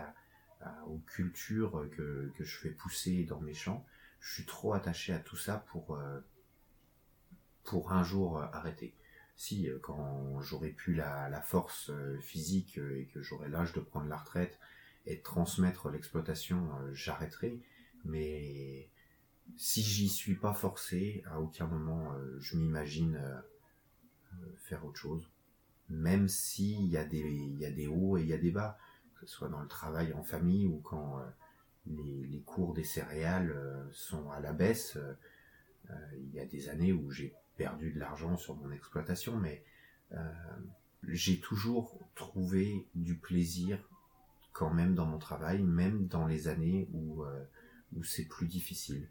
aux 0.87 0.99
cultures 0.99 1.87
que, 1.95 2.31
que, 2.35 2.43
je 2.43 2.57
fais 2.57 2.71
pousser 2.71 3.23
dans 3.23 3.39
mes 3.39 3.53
champs. 3.53 3.85
Je 4.19 4.33
suis 4.33 4.45
trop 4.45 4.73
attaché 4.73 5.13
à 5.13 5.19
tout 5.19 5.37
ça 5.37 5.65
pour 5.71 5.97
pour 7.67 7.91
un 7.91 8.03
jour 8.03 8.39
euh, 8.39 8.45
arrêter. 8.53 8.95
Si 9.35 9.69
euh, 9.69 9.77
quand 9.83 10.41
j'aurai 10.41 10.69
plus 10.69 10.95
la, 10.95 11.41
force 11.41 11.91
euh, 11.91 12.17
physique 12.21 12.79
et 12.79 13.07
que 13.13 13.21
j'aurai 13.21 13.49
l'âge 13.49 13.73
de 13.73 13.81
prendre 13.81 14.07
la 14.07 14.17
retraite 14.17 14.57
et 15.05 15.17
de 15.17 15.21
transmettre 15.21 15.89
l'exploitation, 15.89 16.67
j'arrêterai. 16.93 17.61
Mais 18.03 18.89
si 19.55 19.81
j'y 19.81 20.09
suis 20.09 20.35
pas 20.35 20.53
forcé, 20.53 21.23
à 21.27 21.39
aucun 21.39 21.67
moment 21.67 22.13
je 22.39 22.57
m'imagine 22.57 23.19
faire 24.57 24.85
autre 24.85 24.99
chose. 24.99 25.29
Même 25.89 26.27
s'il 26.27 26.85
y, 26.85 26.97
a 26.97 27.05
des, 27.05 27.21
y 27.21 27.65
a 27.65 27.71
des 27.71 27.87
hauts 27.87 28.17
et 28.17 28.21
il 28.21 28.27
y 28.27 28.33
a 28.33 28.37
des 28.37 28.51
bas, 28.51 28.77
que 29.15 29.25
ce 29.25 29.33
soit 29.33 29.47
dans 29.47 29.61
le 29.61 29.67
travail 29.67 30.13
en 30.13 30.23
famille 30.23 30.67
ou 30.67 30.79
quand 30.83 31.19
les, 31.85 32.43
cours 32.45 32.73
des 32.73 32.83
céréales 32.83 33.55
sont 33.93 34.29
à 34.31 34.39
la 34.41 34.53
baisse. 34.53 34.97
il 36.17 36.33
y 36.33 36.39
a 36.39 36.45
des 36.45 36.69
années 36.69 36.91
où 36.91 37.09
j'ai 37.09 37.33
perdu 37.57 37.91
de 37.91 37.99
l'argent 37.99 38.37
sur 38.37 38.55
mon 38.55 38.71
exploitation, 38.71 39.35
mais 39.37 39.63
euh, 40.13 40.33
j'ai 41.03 41.39
toujours 41.39 41.99
trouvé 42.15 42.87
du 42.95 43.17
plaisir 43.17 43.79
quand 44.53 44.73
même 44.73 44.95
dans 44.95 45.05
mon 45.05 45.17
travail, 45.17 45.61
même 45.61 46.07
dans 46.07 46.25
les 46.25 46.47
années 46.47 46.87
euh, 46.93 47.43
où 47.93 48.03
c'est 48.03 48.25
plus 48.25 48.47
difficile. 48.47 49.09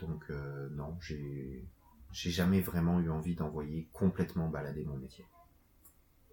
Donc 0.00 0.24
euh, 0.30 0.68
non, 0.70 0.96
j'ai 1.00 1.64
j'ai 2.12 2.30
jamais 2.30 2.60
vraiment 2.60 3.00
eu 3.00 3.10
envie 3.10 3.34
d'envoyer 3.34 3.88
complètement 3.92 4.48
balader 4.48 4.84
mon 4.84 4.96
métier. 4.96 5.24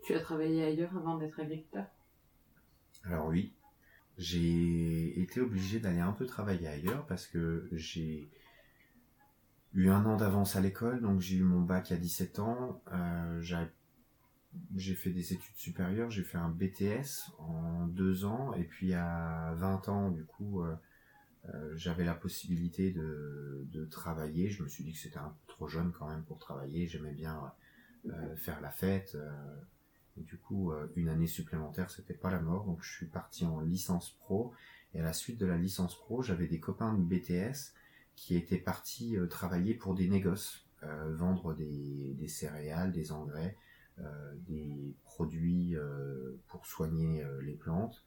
Tu 0.03 0.13
as 0.13 0.19
travaillé 0.19 0.63
ailleurs 0.63 0.95
avant 0.95 1.17
d'être 1.17 1.39
agriculteur? 1.39 1.85
Alors 3.05 3.27
oui, 3.27 3.53
j'ai 4.17 5.19
été 5.21 5.39
obligé 5.39 5.79
d'aller 5.79 5.99
un 6.01 6.11
peu 6.11 6.25
travailler 6.25 6.67
ailleurs 6.67 7.05
parce 7.05 7.27
que 7.27 7.69
j'ai 7.71 8.29
eu 9.73 9.89
un 9.89 10.05
an 10.05 10.17
d'avance 10.17 10.55
à 10.55 10.61
l'école, 10.61 11.01
donc 11.01 11.21
j'ai 11.21 11.37
eu 11.37 11.43
mon 11.43 11.61
bac 11.61 11.91
à 11.91 11.95
17 11.95 12.39
ans. 12.39 12.81
Euh, 12.91 13.41
j'ai 14.75 14.95
fait 14.95 15.11
des 15.11 15.33
études 15.33 15.55
supérieures, 15.55 16.09
j'ai 16.09 16.23
fait 16.23 16.37
un 16.37 16.49
BTS 16.49 17.31
en 17.37 17.85
deux 17.87 18.25
ans, 18.25 18.53
et 18.53 18.63
puis 18.63 18.93
à 18.93 19.53
20 19.55 19.89
ans, 19.89 20.09
du 20.09 20.25
coup, 20.25 20.63
euh, 20.63 20.75
euh, 21.47 21.73
j'avais 21.75 22.03
la 22.03 22.13
possibilité 22.13 22.91
de, 22.91 23.65
de, 23.71 23.85
travailler. 23.85 24.49
Je 24.49 24.63
me 24.63 24.67
suis 24.67 24.83
dit 24.83 24.93
que 24.93 24.99
c'était 24.99 25.17
un 25.17 25.29
peu 25.29 25.53
trop 25.53 25.67
jeune 25.67 25.91
quand 25.91 26.07
même 26.07 26.23
pour 26.23 26.37
travailler. 26.37 26.87
J'aimais 26.87 27.13
bien 27.13 27.51
faire 28.37 28.61
la 28.61 28.71
fête. 28.71 29.17
et 30.17 30.21
du 30.23 30.37
coup, 30.37 30.71
une 30.95 31.09
année 31.09 31.27
supplémentaire, 31.27 31.89
c'était 31.91 32.13
pas 32.13 32.31
la 32.31 32.39
mort. 32.39 32.65
Donc 32.65 32.81
je 32.83 32.91
suis 32.93 33.07
parti 33.07 33.45
en 33.45 33.59
licence 33.59 34.11
pro. 34.19 34.53
Et 34.93 34.99
à 34.99 35.03
la 35.03 35.13
suite 35.13 35.37
de 35.37 35.45
la 35.45 35.57
licence 35.57 35.95
pro, 35.95 36.21
j'avais 36.21 36.47
des 36.47 36.59
copains 36.59 36.93
de 36.93 37.01
BTS 37.01 37.73
qui 38.19 38.35
était 38.35 38.57
parti 38.57 39.17
euh, 39.17 39.27
travailler 39.27 39.73
pour 39.73 39.95
des 39.95 40.09
négoces, 40.09 40.65
euh, 40.83 41.15
vendre 41.15 41.53
des, 41.53 42.27
céréales, 42.27 42.91
des 42.91 43.11
engrais, 43.11 43.55
euh, 43.99 44.33
des 44.47 44.93
produits 45.03 45.75
pour 46.47 46.65
soigner 46.65 47.23
les 47.41 47.53
plantes. 47.53 48.03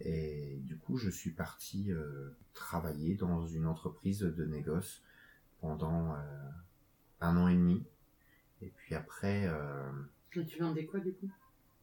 Et 0.00 0.60
du 0.62 0.76
coup, 0.76 0.96
je 0.96 1.10
suis 1.10 1.30
parti 1.30 1.90
travailler 2.54 3.14
dans 3.14 3.46
une 3.46 3.66
entreprise 3.66 4.20
de 4.20 4.44
négoce 4.44 5.02
pendant 5.60 6.14
un 7.20 7.36
an 7.36 7.48
et 7.48 7.54
demi. 7.54 7.84
Et 8.62 8.72
puis 8.76 8.94
après... 8.94 9.50
tu 10.30 10.58
vendais 10.58 10.86
quoi 10.86 11.00
du 11.00 11.12
coup? 11.12 11.30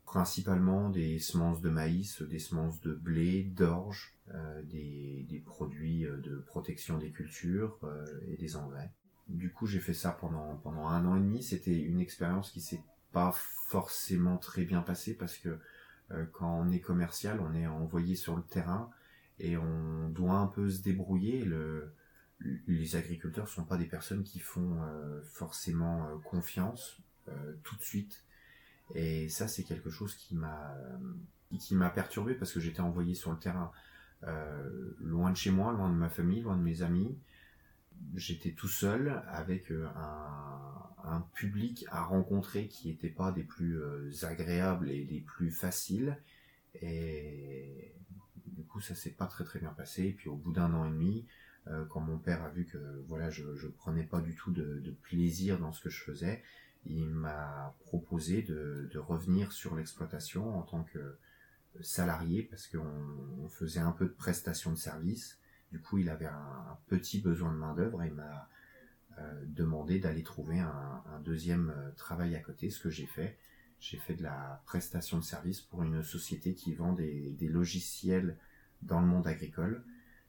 principalement 0.06 0.90
des 0.90 1.20
semences 1.20 1.62
de 1.62 1.70
maïs, 1.70 2.22
des 2.22 2.40
semences 2.40 2.80
de 2.82 2.94
blé, 2.94 3.44
d'orge, 3.44 4.16
euh, 4.34 4.62
des, 4.64 5.26
des, 5.28 5.40
produits 5.40 6.06
euh, 6.06 6.18
de 6.18 6.38
protection 6.38 6.98
des 6.98 7.12
cultures 7.12 7.78
euh, 7.84 8.06
et 8.28 8.38
des 8.38 8.56
engrais. 8.56 8.92
Du 9.28 9.52
coup, 9.52 9.66
j'ai 9.66 9.80
fait 9.80 9.94
ça 9.94 10.12
pendant, 10.12 10.56
pendant 10.58 10.88
un 10.88 11.06
an 11.06 11.18
et 11.18 11.20
demi. 11.20 11.44
C'était 11.44 11.78
une 11.78 12.00
expérience 12.00 12.52
qui 12.52 12.62
s'est 12.62 12.84
pas 13.12 13.34
forcément 13.68 14.38
très 14.38 14.64
bien 14.64 14.82
passée 14.82 15.16
parce 15.16 15.38
que 15.38 15.60
quand 16.34 16.60
on 16.60 16.72
est 16.72 16.80
commercial, 16.80 17.40
on 17.40 17.54
est 17.54 17.68
envoyé 17.68 18.16
sur 18.16 18.36
le 18.36 18.44
terrain 18.44 18.90
et 19.40 19.58
on 19.58 20.10
doit 20.10 20.38
un 20.38 20.48
peu 20.48 20.70
se 20.70 20.82
débrouiller. 20.82 21.44
Le, 21.44 21.94
les 22.68 22.96
agriculteurs 22.96 23.48
sont 23.48 23.64
pas 23.66 23.78
des 23.78 23.86
personnes 23.86 24.24
qui 24.24 24.40
font 24.40 24.78
forcément 25.24 26.20
confiance 26.24 26.98
tout 27.64 27.76
de 27.76 27.82
suite 27.82 28.26
et 28.94 29.30
ça, 29.30 29.48
c'est 29.48 29.64
quelque 29.64 29.90
chose 29.90 30.14
qui 30.16 30.36
m'a 30.36 30.76
qui 31.58 31.74
m'a 31.74 31.90
perturbé 31.90 32.34
parce 32.34 32.52
que 32.52 32.60
j'étais 32.60 32.82
envoyé 32.82 33.16
sur 33.16 33.32
le 33.32 33.38
terrain 33.38 33.72
euh, 34.24 34.92
loin 35.00 35.32
de 35.32 35.38
chez 35.38 35.52
moi, 35.52 35.72
loin 35.72 35.90
de 35.90 35.96
ma 35.96 36.10
famille, 36.10 36.42
loin 36.42 36.58
de 36.58 36.62
mes 36.62 36.82
amis. 36.82 37.18
J'étais 38.16 38.52
tout 38.52 38.68
seul 38.68 39.24
avec 39.30 39.72
euh, 39.72 39.88
un, 39.96 40.85
un, 41.08 41.22
public 41.34 41.86
à 41.90 42.04
rencontrer 42.04 42.68
qui 42.68 42.90
n'était 42.90 43.10
pas 43.10 43.32
des 43.32 43.44
plus 43.44 43.80
euh, 43.80 44.12
agréables 44.24 44.90
et 44.90 45.04
des 45.04 45.22
plus 45.22 45.52
faciles. 45.52 46.18
Et 46.82 47.94
du 48.48 48.64
coup, 48.64 48.82
ça 48.82 48.96
s'est 48.96 49.12
pas 49.12 49.28
très 49.28 49.44
très 49.44 49.60
bien 49.60 49.72
passé. 49.72 50.06
Et 50.06 50.12
puis 50.14 50.30
au 50.30 50.36
bout 50.36 50.52
d'un 50.52 50.74
an 50.74 50.86
et 50.86 50.92
demi, 50.92 51.26
quand 51.90 52.00
mon 52.00 52.20
père 52.20 52.44
a 52.44 52.50
vu 52.50 52.66
que 52.66 52.78
voilà, 53.08 53.32
je, 53.32 53.56
je 53.56 53.68
prenais 53.68 54.04
pas 54.04 54.22
du 54.22 54.36
tout 54.36 54.52
de, 54.52 54.82
de 54.82 54.92
plaisir 54.92 55.58
dans 55.58 55.74
ce 55.74 55.82
que 55.82 55.90
je 55.90 56.04
faisais, 56.04 56.44
il 56.86 57.10
m'a 57.10 57.76
proposé 57.82 58.42
de, 58.42 58.98
revenir 58.98 59.52
sur 59.52 59.76
l'exploitation 59.76 60.58
en 60.58 60.62
tant 60.62 60.84
que 60.84 61.18
salarié 61.82 62.44
parce 62.44 62.68
qu'on 62.68 63.50
faisait 63.50 63.80
un 63.80 63.92
peu 63.92 64.06
de 64.06 64.14
prestation 64.14 64.72
de 64.72 64.78
service. 64.78 65.40
Du 65.72 65.82
coup, 65.82 65.98
il 65.98 66.10
avait 66.10 66.28
un, 66.28 66.78
petit 66.88 67.20
besoin 67.20 67.52
de 67.52 67.58
main 67.58 67.74
d'œuvre 67.74 68.04
et 68.04 68.12
m'a 68.12 68.48
euh, 69.18 69.46
demandé 69.48 69.98
d'aller 69.98 70.24
trouver 70.24 70.60
un, 70.60 71.02
deuxième 71.24 71.70
euh, 71.70 71.92
travail 71.92 72.36
à 72.36 72.40
côté, 72.40 72.70
ce 72.70 72.82
que 72.82 72.90
j'ai 72.90 73.06
fait. 73.06 73.38
J'ai 73.80 73.98
fait 73.98 74.14
de 74.14 74.24
la 74.24 74.62
prestation 74.66 75.18
de 75.18 75.24
service 75.24 75.62
pour 75.62 75.84
une 75.84 76.04
société 76.04 76.54
qui 76.54 76.74
vend 76.74 76.92
des, 76.92 77.38
logiciels 77.42 78.38
dans 78.82 79.00
le 79.00 79.08
monde 79.08 79.26
agricole. 79.26 79.86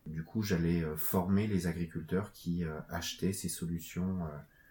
Du 0.06 0.22
coup, 0.22 0.42
j'allais 0.42 0.84
euh, 0.84 0.96
former 0.96 1.48
les 1.48 1.66
agriculteurs 1.66 2.32
qui 2.32 2.64
achetaient 2.88 3.32
ces 3.32 3.48
solutions 3.48 4.20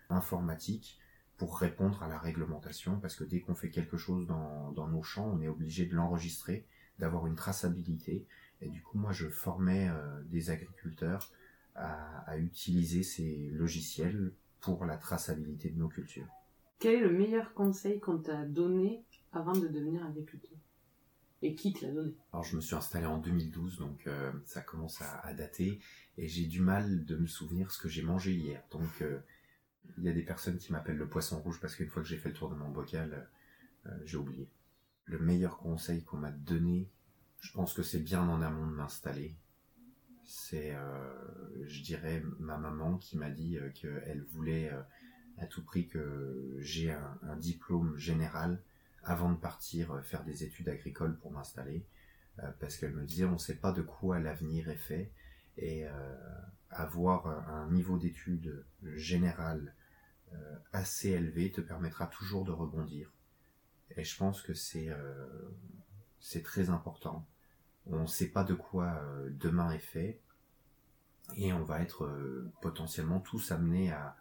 informatiques 0.09 0.97
pour 1.35 1.59
répondre 1.59 2.01
à 2.01 2.07
la 2.07 2.17
réglementation, 2.17 2.99
parce 2.99 3.15
que 3.15 3.25
dès 3.25 3.41
qu'on 3.41 3.55
fait 3.55 3.69
quelque 3.69 3.97
chose 3.97 4.27
dans, 4.27 4.87
nos 4.87 5.03
champs, 5.03 5.29
on 5.29 5.41
est 5.41 5.49
obligé 5.49 5.85
de 5.85 5.93
l'enregistrer, 5.93 6.65
d'avoir 6.99 7.27
une 7.27 7.35
traçabilité. 7.35 8.25
Et 8.61 8.69
du 8.69 8.81
coup, 8.81 8.97
moi, 8.97 9.11
je 9.11 9.27
formais 9.27 9.89
des 10.25 10.49
agriculteurs 10.51 11.31
à, 11.75 12.19
à, 12.29 12.37
utiliser 12.37 13.03
ces 13.03 13.49
logiciels 13.51 14.33
pour 14.59 14.85
la 14.85 14.97
traçabilité 14.97 15.69
de 15.69 15.77
nos 15.77 15.89
cultures. 15.89 16.27
Quel 16.79 16.95
est 16.95 17.01
le 17.01 17.11
meilleur 17.11 17.53
conseil 17.53 17.99
qu'on 17.99 18.17
t'a 18.17 18.45
donné 18.45 19.03
avant 19.31 19.53
de 19.53 19.67
devenir 19.67 20.05
agriculteur? 20.05 20.57
Et 21.41 21.53
qui 21.53 21.73
te 21.73 21.85
l'a 21.85 21.91
donné? 21.91 22.15
Alors 22.33 22.43
je 22.43 22.55
me 22.55 22.61
suis 22.61 22.75
installé 22.75 23.05
en 23.05 23.19
2012, 23.19 23.77
donc 23.77 24.07
euh, 24.07 24.31
ça 24.45 24.61
commence 24.61 25.01
à, 25.01 25.33
dater, 25.33 25.79
et 26.17 26.27
j'ai 26.27 26.45
du 26.45 26.61
mal 26.61 27.05
de 27.05 27.15
me 27.15 27.27
souvenir 27.27 27.71
ce 27.71 27.79
que 27.79 27.89
j'ai 27.89 28.01
mangé 28.01 28.33
hier. 28.33 28.63
Donc 28.71 29.01
euh, 29.01 29.19
il 29.97 30.03
y 30.03 30.09
a 30.09 30.13
des 30.13 30.23
personnes 30.23 30.57
qui 30.57 30.71
m'appellent 30.71 30.97
le 30.97 31.07
poisson 31.07 31.39
rouge 31.39 31.59
parce 31.61 31.75
qu'une 31.75 31.89
fois 31.89 32.01
que 32.01 32.07
j'ai 32.07 32.17
fait 32.17 32.29
le 32.29 32.35
tour 32.35 32.49
de 32.49 32.55
mon 32.55 32.69
bocal, 32.69 33.29
euh, 33.85 33.91
j'ai 34.05 34.17
oublié. 34.17 34.49
Le 35.05 35.19
meilleur 35.19 35.57
conseil 35.57 36.03
qu'on 36.03 36.17
m'a 36.17 36.31
donné, 36.31 36.89
je 37.39 37.51
pense 37.51 37.73
que 37.73 37.83
c'est 37.83 37.99
bien 37.99 38.27
en 38.27 38.41
amont 38.41 38.65
de 38.65 38.73
m'installer. 38.73 39.35
C'est, 40.25 40.75
je 41.67 41.83
dirais, 41.83 42.23
ma 42.39 42.57
maman 42.57 42.97
qui 42.97 43.17
m'a 43.17 43.29
dit 43.29 43.57
qu'elle 43.75 44.23
voulait 44.31 44.71
à 45.37 45.45
tout 45.45 45.63
prix 45.63 45.87
que 45.87 46.57
j'ai 46.59 46.91
un 46.91 47.35
diplôme 47.37 47.95
général 47.97 48.59
avant 49.05 49.31
de 49.31 49.37
partir 49.37 49.91
euh, 49.91 50.01
faire 50.01 50.23
des 50.23 50.43
études 50.43 50.67
agricoles 50.67 51.17
pour 51.17 51.31
m'installer, 51.31 51.85
euh, 52.39 52.51
parce 52.59 52.75
qu'elle 52.77 52.93
me 52.93 53.05
disait 53.05 53.25
on 53.25 53.33
ne 53.33 53.37
sait 53.37 53.55
pas 53.55 53.71
de 53.71 53.81
quoi 53.81 54.19
l'avenir 54.19 54.69
est 54.69 54.75
fait, 54.75 55.11
et 55.57 55.85
euh, 55.87 55.91
avoir 56.69 57.27
un 57.27 57.71
niveau 57.71 57.97
d'études 57.97 58.65
général 58.95 59.73
assez 60.73 61.11
élevé 61.11 61.49
te 61.49 61.61
permettra 61.61 62.07
toujours 62.07 62.43
de 62.43 62.51
rebondir. 62.51 63.09
Et 63.95 64.03
je 64.03 64.17
pense 64.17 64.41
que 64.41 64.53
c'est 64.53 64.91
très 66.43 66.69
important. 66.69 67.25
On 67.87 68.01
ne 68.01 68.07
sait 68.07 68.29
pas 68.29 68.43
de 68.43 68.53
quoi 68.53 68.99
demain 69.29 69.71
est 69.71 69.79
fait, 69.79 70.19
et 71.35 71.53
on 71.53 71.63
va 71.63 71.81
être 71.81 72.09
potentiellement 72.61 73.19
tous 73.19 73.51
amenés 73.51 73.91
à, 73.91 74.15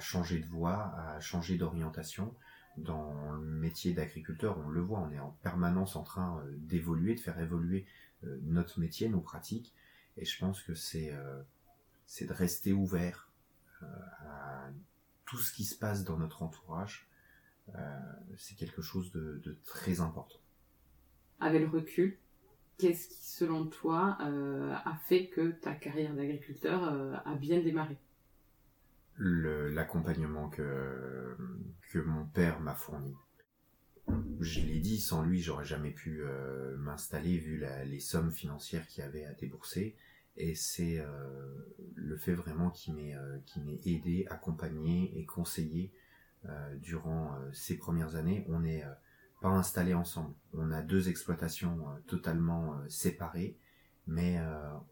changer 0.00 0.40
de 0.40 0.46
voie, 0.46 0.94
à 0.98 1.20
changer 1.20 1.56
d'orientation, 1.56 2.34
dans 2.76 3.32
le 3.32 3.40
métier 3.40 3.94
d'agriculteur, 3.94 4.58
on 4.58 4.68
le 4.68 4.80
voit, 4.80 5.00
on 5.00 5.10
est 5.10 5.18
en 5.18 5.30
permanence 5.42 5.96
en 5.96 6.02
train 6.02 6.38
euh, 6.40 6.52
d'évoluer, 6.58 7.14
de 7.14 7.20
faire 7.20 7.38
évoluer 7.40 7.86
euh, 8.24 8.38
notre 8.42 8.80
métier, 8.80 9.08
nos 9.08 9.20
pratiques. 9.20 9.74
Et 10.16 10.24
je 10.24 10.38
pense 10.38 10.62
que 10.62 10.74
c'est 10.74 11.12
euh, 11.12 11.42
c'est 12.06 12.26
de 12.26 12.32
rester 12.32 12.72
ouvert 12.72 13.30
à 13.82 14.68
tout 15.24 15.38
ce 15.38 15.52
qui 15.52 15.64
se 15.64 15.76
passe 15.76 16.04
dans 16.04 16.16
notre 16.16 16.42
entourage. 16.42 17.08
c'est 18.36 18.54
quelque 18.54 18.80
chose 18.80 19.10
de, 19.10 19.40
de, 19.42 19.58
très 19.64 20.00
important. 20.00 20.38
Avec 21.40 21.60
le 21.62 21.68
recul, 21.68 22.16
qu'est-ce 22.78 23.08
qui, 23.08 23.24
selon 23.26 23.66
toi, 23.66 24.18
a 24.20 24.94
fait 25.06 25.28
que 25.28 25.50
ta 25.50 25.74
carrière 25.74 26.14
d'agriculteur 26.14 26.82
a 27.24 27.34
bien 27.34 27.60
démarré? 27.60 27.96
L'accompagnement 29.18 30.48
que, 30.48 31.36
que 31.90 31.98
mon 31.98 32.24
père 32.26 32.60
m'a 32.60 32.74
fourni. 32.74 33.14
Je 34.40 34.60
l'ai 34.60 34.78
dit, 34.78 35.00
sans 35.00 35.22
lui, 35.22 35.40
j'aurais 35.40 35.64
jamais 35.64 35.90
pu 35.90 36.22
euh, 36.22 36.76
m'installer 36.76 37.38
vu 37.38 37.64
les 37.86 38.00
sommes 38.00 38.30
financières 38.30 38.86
qu'il 38.86 39.02
y 39.02 39.06
avait 39.06 39.24
à 39.24 39.32
débourser. 39.32 39.96
Et 40.36 40.54
c'est 40.54 41.00
euh, 41.00 41.06
le 41.94 42.16
fait 42.16 42.34
vraiment 42.34 42.70
qui 42.70 42.92
euh, 43.14 43.38
m'est 43.64 43.86
aidé, 43.86 44.26
accompagné 44.30 45.18
et 45.18 45.24
conseillé 45.24 45.92
durant 46.80 47.36
ces 47.52 47.76
premières 47.76 48.14
années. 48.14 48.44
On 48.48 48.60
n'est 48.60 48.84
pas 49.46 49.52
installés 49.52 49.94
ensemble. 49.94 50.34
On 50.54 50.72
a 50.72 50.82
deux 50.82 51.08
exploitations 51.08 51.86
totalement 52.08 52.76
séparées, 52.88 53.56
mais 54.08 54.40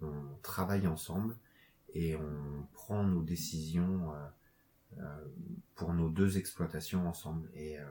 on 0.00 0.36
travaille 0.42 0.86
ensemble 0.86 1.34
et 1.92 2.14
on 2.14 2.66
prend 2.72 3.02
nos 3.02 3.22
décisions 3.22 4.12
euh, 4.12 4.98
euh, 4.98 5.24
pour 5.74 5.92
nos 5.92 6.08
deux 6.08 6.38
exploitations 6.38 7.08
ensemble. 7.08 7.48
Et 7.54 7.80
euh, 7.80 7.84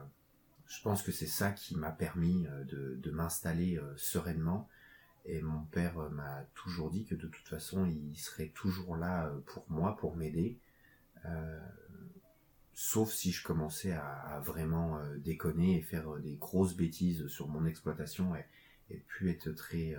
je 0.66 0.80
pense 0.82 1.02
que 1.02 1.12
c'est 1.12 1.26
ça 1.26 1.52
qui 1.52 1.76
m'a 1.76 1.90
permis 1.90 2.46
de 2.66 3.10
m'installer 3.10 3.78
sereinement. 3.96 4.66
Et 5.26 5.42
mon 5.42 5.64
père 5.66 5.98
m'a 6.10 6.44
toujours 6.54 6.90
dit 6.90 7.04
que 7.04 7.14
de 7.14 7.26
toute 7.26 7.46
façon, 7.46 7.84
il 7.84 8.16
serait 8.16 8.52
toujours 8.54 8.96
là 8.96 9.30
pour 9.46 9.66
moi, 9.68 9.96
pour 9.96 10.16
m'aider. 10.16 10.58
Sauf 12.74 13.12
si 13.12 13.32
je 13.32 13.42
commençais 13.44 13.92
à, 13.92 14.40
vraiment 14.44 15.00
déconner 15.18 15.78
et 15.78 15.82
faire 15.82 16.16
des 16.16 16.34
grosses 16.34 16.76
bêtises 16.76 17.26
sur 17.28 17.48
mon 17.48 17.66
exploitation 17.66 18.34
et, 18.34 18.44
et 18.90 18.98
puis 19.06 19.30
être 19.30 19.50
très 19.52 19.96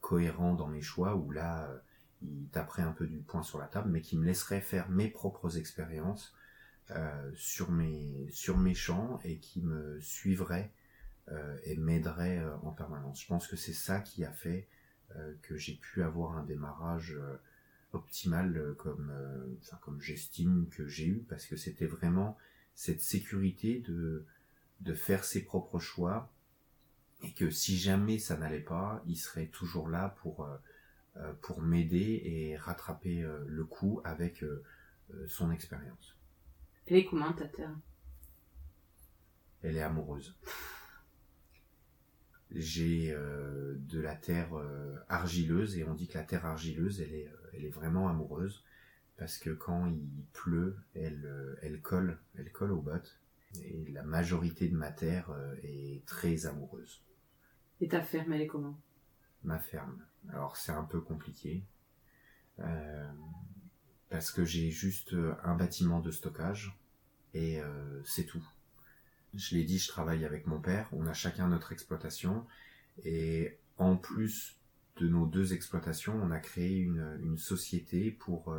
cohérent 0.00 0.54
dans 0.54 0.68
mes 0.68 0.82
choix, 0.82 1.16
où 1.16 1.30
là, 1.30 1.82
il 2.22 2.48
taperait 2.48 2.82
un 2.82 2.92
peu 2.92 3.06
du 3.06 3.18
poing 3.18 3.42
sur 3.42 3.58
la 3.58 3.66
table, 3.66 3.90
mais 3.90 4.00
qui 4.00 4.16
me 4.16 4.24
laisserait 4.24 4.60
faire 4.60 4.88
mes 4.90 5.08
propres 5.08 5.58
expériences 5.58 6.34
euh, 6.90 7.30
sur 7.34 7.70
mes 7.70 8.28
sur 8.30 8.58
mes 8.58 8.74
champs 8.74 9.20
et 9.24 9.38
qui 9.38 9.62
me 9.62 10.00
suivrait 10.00 10.72
euh, 11.30 11.56
et 11.62 11.76
m'aiderait 11.76 12.38
euh, 12.38 12.54
en 12.62 12.72
permanence. 12.72 13.22
Je 13.22 13.26
pense 13.26 13.46
que 13.46 13.56
c'est 13.56 13.72
ça 13.72 14.00
qui 14.00 14.24
a 14.24 14.32
fait 14.32 14.68
que 15.42 15.58
j'ai 15.58 15.74
pu 15.74 16.02
avoir 16.02 16.38
un 16.38 16.42
démarrage 16.42 17.14
optimal 17.92 18.74
comme 18.78 19.12
enfin, 19.60 19.78
comme 19.82 20.00
j'estime 20.00 20.68
que 20.70 20.86
j'ai 20.86 21.06
eu 21.06 21.24
parce 21.28 21.46
que 21.46 21.56
c'était 21.56 21.86
vraiment 21.86 22.38
cette 22.74 23.02
sécurité 23.02 23.80
de 23.80 24.24
de 24.80 24.94
faire 24.94 25.24
ses 25.24 25.44
propres 25.44 25.78
choix 25.78 26.32
et 27.22 27.32
que 27.32 27.50
si 27.50 27.78
jamais 27.78 28.18
ça 28.18 28.36
n'allait 28.36 28.60
pas, 28.60 29.02
il 29.06 29.16
serait 29.16 29.46
toujours 29.46 29.88
là 29.88 30.16
pour 30.22 30.48
euh, 31.18 31.30
pour 31.42 31.60
m'aider 31.60 32.22
et 32.24 32.56
rattraper 32.56 33.22
euh, 33.22 33.44
le 33.46 33.66
coup 33.66 34.00
avec 34.02 34.42
euh, 34.42 34.64
son 35.28 35.50
expérience. 35.50 36.16
Elle 36.86 36.96
est 36.96 37.04
comment 37.04 37.30
ta 37.34 37.46
terre? 37.46 37.76
Elle 39.60 39.76
est 39.76 39.82
amoureuse. 39.82 40.34
J'ai 42.50 43.14
de 43.14 44.00
la 44.00 44.14
terre 44.14 44.50
argileuse 45.08 45.78
et 45.78 45.84
on 45.84 45.94
dit 45.94 46.08
que 46.08 46.18
la 46.18 46.24
terre 46.24 46.44
argileuse, 46.44 47.00
elle 47.00 47.14
est, 47.14 47.30
elle 47.52 47.64
est 47.64 47.70
vraiment 47.70 48.08
amoureuse 48.08 48.64
parce 49.16 49.38
que 49.38 49.50
quand 49.50 49.86
il 49.86 50.24
pleut, 50.32 50.76
elle, 50.94 51.58
elle 51.62 51.80
colle, 51.80 52.18
elle 52.36 52.50
colle 52.50 52.72
aux 52.72 52.80
bottes. 52.80 53.20
Et 53.62 53.84
la 53.92 54.02
majorité 54.02 54.68
de 54.68 54.76
ma 54.76 54.90
terre 54.90 55.30
est 55.62 56.04
très 56.06 56.46
amoureuse. 56.46 57.02
Et 57.80 57.88
ta 57.88 58.00
ferme, 58.00 58.32
elle 58.32 58.42
est 58.42 58.46
comment? 58.46 58.80
Ma 59.44 59.58
ferme. 59.58 60.02
Alors 60.30 60.56
c'est 60.56 60.72
un 60.72 60.84
peu 60.84 61.00
compliqué. 61.00 61.64
Euh, 62.60 63.12
parce 64.10 64.30
que 64.30 64.44
j'ai 64.44 64.70
juste 64.70 65.14
euh, 65.14 65.34
un 65.42 65.56
bâtiment 65.56 66.00
de 66.00 66.10
stockage 66.10 66.78
et 67.34 67.60
euh, 67.60 68.02
c'est 68.04 68.24
tout. 68.24 68.46
Je 69.34 69.56
l'ai 69.56 69.64
dit, 69.64 69.78
je 69.78 69.88
travaille 69.88 70.24
avec 70.24 70.46
mon 70.46 70.60
père, 70.60 70.88
on 70.92 71.06
a 71.06 71.14
chacun 71.14 71.48
notre 71.48 71.72
exploitation 71.72 72.46
et 73.04 73.58
en 73.78 73.96
plus 73.96 74.60
de 74.96 75.08
nos 75.08 75.26
deux 75.26 75.54
exploitations, 75.54 76.14
on 76.22 76.30
a 76.30 76.38
créé 76.38 76.78
une, 76.78 77.18
une 77.22 77.38
société 77.38 78.10
pour 78.10 78.54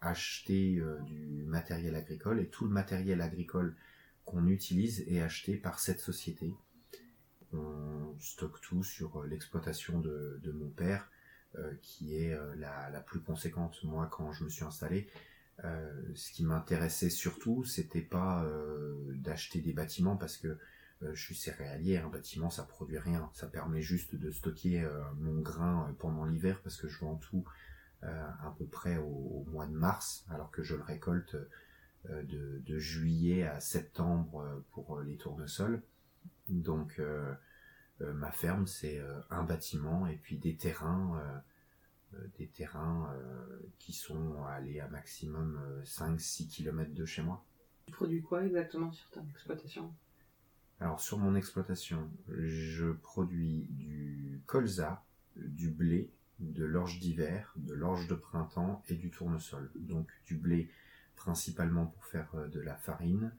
acheter 0.00 0.82
du 1.06 1.44
matériel 1.46 1.96
agricole 1.96 2.38
et 2.38 2.48
tout 2.48 2.64
le 2.64 2.70
matériel 2.70 3.22
agricole 3.22 3.74
qu'on 4.24 4.46
utilise 4.46 5.04
est 5.08 5.20
acheté 5.20 5.56
par 5.56 5.80
cette 5.80 6.00
société 6.00 6.54
on 7.54 8.16
stocke 8.20 8.60
tout 8.60 8.82
sur 8.82 9.20
euh, 9.20 9.26
l'exploitation 9.26 10.00
de, 10.00 10.52
mon 10.52 10.70
père, 10.70 11.10
euh, 11.56 11.74
qui 11.82 12.16
est 12.16 12.32
euh, 12.32 12.54
la, 12.56 13.00
plus 13.00 13.20
conséquente. 13.20 13.82
Moi, 13.84 14.08
quand 14.10 14.32
je 14.32 14.44
me 14.44 14.48
suis 14.48 14.64
installé, 14.64 15.08
ce 16.16 16.32
qui 16.32 16.44
m'intéressait 16.44 17.10
surtout, 17.10 17.62
c'était 17.62 18.02
pas 18.02 18.44
d'acheter 19.10 19.60
des 19.60 19.72
bâtiments 19.72 20.16
parce 20.16 20.36
que 20.36 20.58
je 21.02 21.22
suis 21.22 21.34
céréalier, 21.34 21.98
un 21.98 22.08
bâtiment 22.08 22.50
ça 22.50 22.62
produit 22.62 22.98
rien, 22.98 23.30
ça 23.34 23.46
permet 23.46 23.82
juste 23.82 24.14
de 24.14 24.30
stocker 24.30 24.88
mon 25.18 25.40
grain 25.40 25.94
pendant 25.98 26.24
l'hiver 26.24 26.60
parce 26.62 26.76
que 26.76 26.88
je 26.88 26.98
vends 27.00 27.16
tout 27.16 27.44
à 28.02 28.54
peu 28.58 28.66
près 28.66 28.96
au, 28.96 29.44
mois 29.50 29.66
de 29.66 29.74
mars, 29.74 30.24
alors 30.30 30.50
que 30.50 30.62
je 30.62 30.76
le 30.76 30.82
récolte 30.82 31.36
de, 32.08 32.78
juillet 32.78 33.44
à 33.44 33.60
septembre 33.60 34.64
pour 34.72 35.00
les 35.00 35.16
tournesols. 35.16 35.82
Donc 36.48 37.00
euh, 38.00 38.12
ma 38.12 38.30
ferme, 38.30 38.66
c'est 38.66 38.98
euh, 38.98 39.20
un 39.30 39.44
bâtiment 39.44 40.06
et 40.06 40.16
puis 40.16 40.36
des 40.36 40.56
terrains, 40.56 41.42
euh, 42.14 42.18
des 42.38 42.48
terrains 42.48 43.12
qui 43.78 43.92
sont 43.92 44.44
allés 44.44 44.80
à 44.80 44.88
maximum 44.88 45.60
5-6 45.84 46.48
km 46.48 46.92
de 46.92 47.04
chez 47.04 47.22
moi. 47.22 47.44
Tu 47.86 47.92
produis 47.92 48.22
quoi 48.22 48.44
exactement 48.44 48.92
sur 48.92 49.08
ton 49.10 49.26
exploitation? 49.30 49.92
Alors 50.80 51.00
sur 51.00 51.18
mon 51.18 51.34
exploitation, 51.34 52.10
je 52.28 52.92
produis 52.92 53.66
du 53.70 54.42
colza, 54.46 55.02
du 55.36 55.70
blé, 55.70 56.10
de 56.40 56.64
l'orge 56.64 56.98
d'hiver, 56.98 57.52
de 57.56 57.74
l'orge 57.74 58.08
de 58.08 58.14
printemps 58.14 58.82
et 58.88 58.94
du 58.94 59.10
tournesol. 59.10 59.70
Donc 59.76 60.08
du 60.26 60.36
blé 60.36 60.68
principalement 61.16 61.86
pour 61.86 62.04
faire 62.04 62.28
de 62.52 62.60
la 62.60 62.74
farine, 62.74 63.32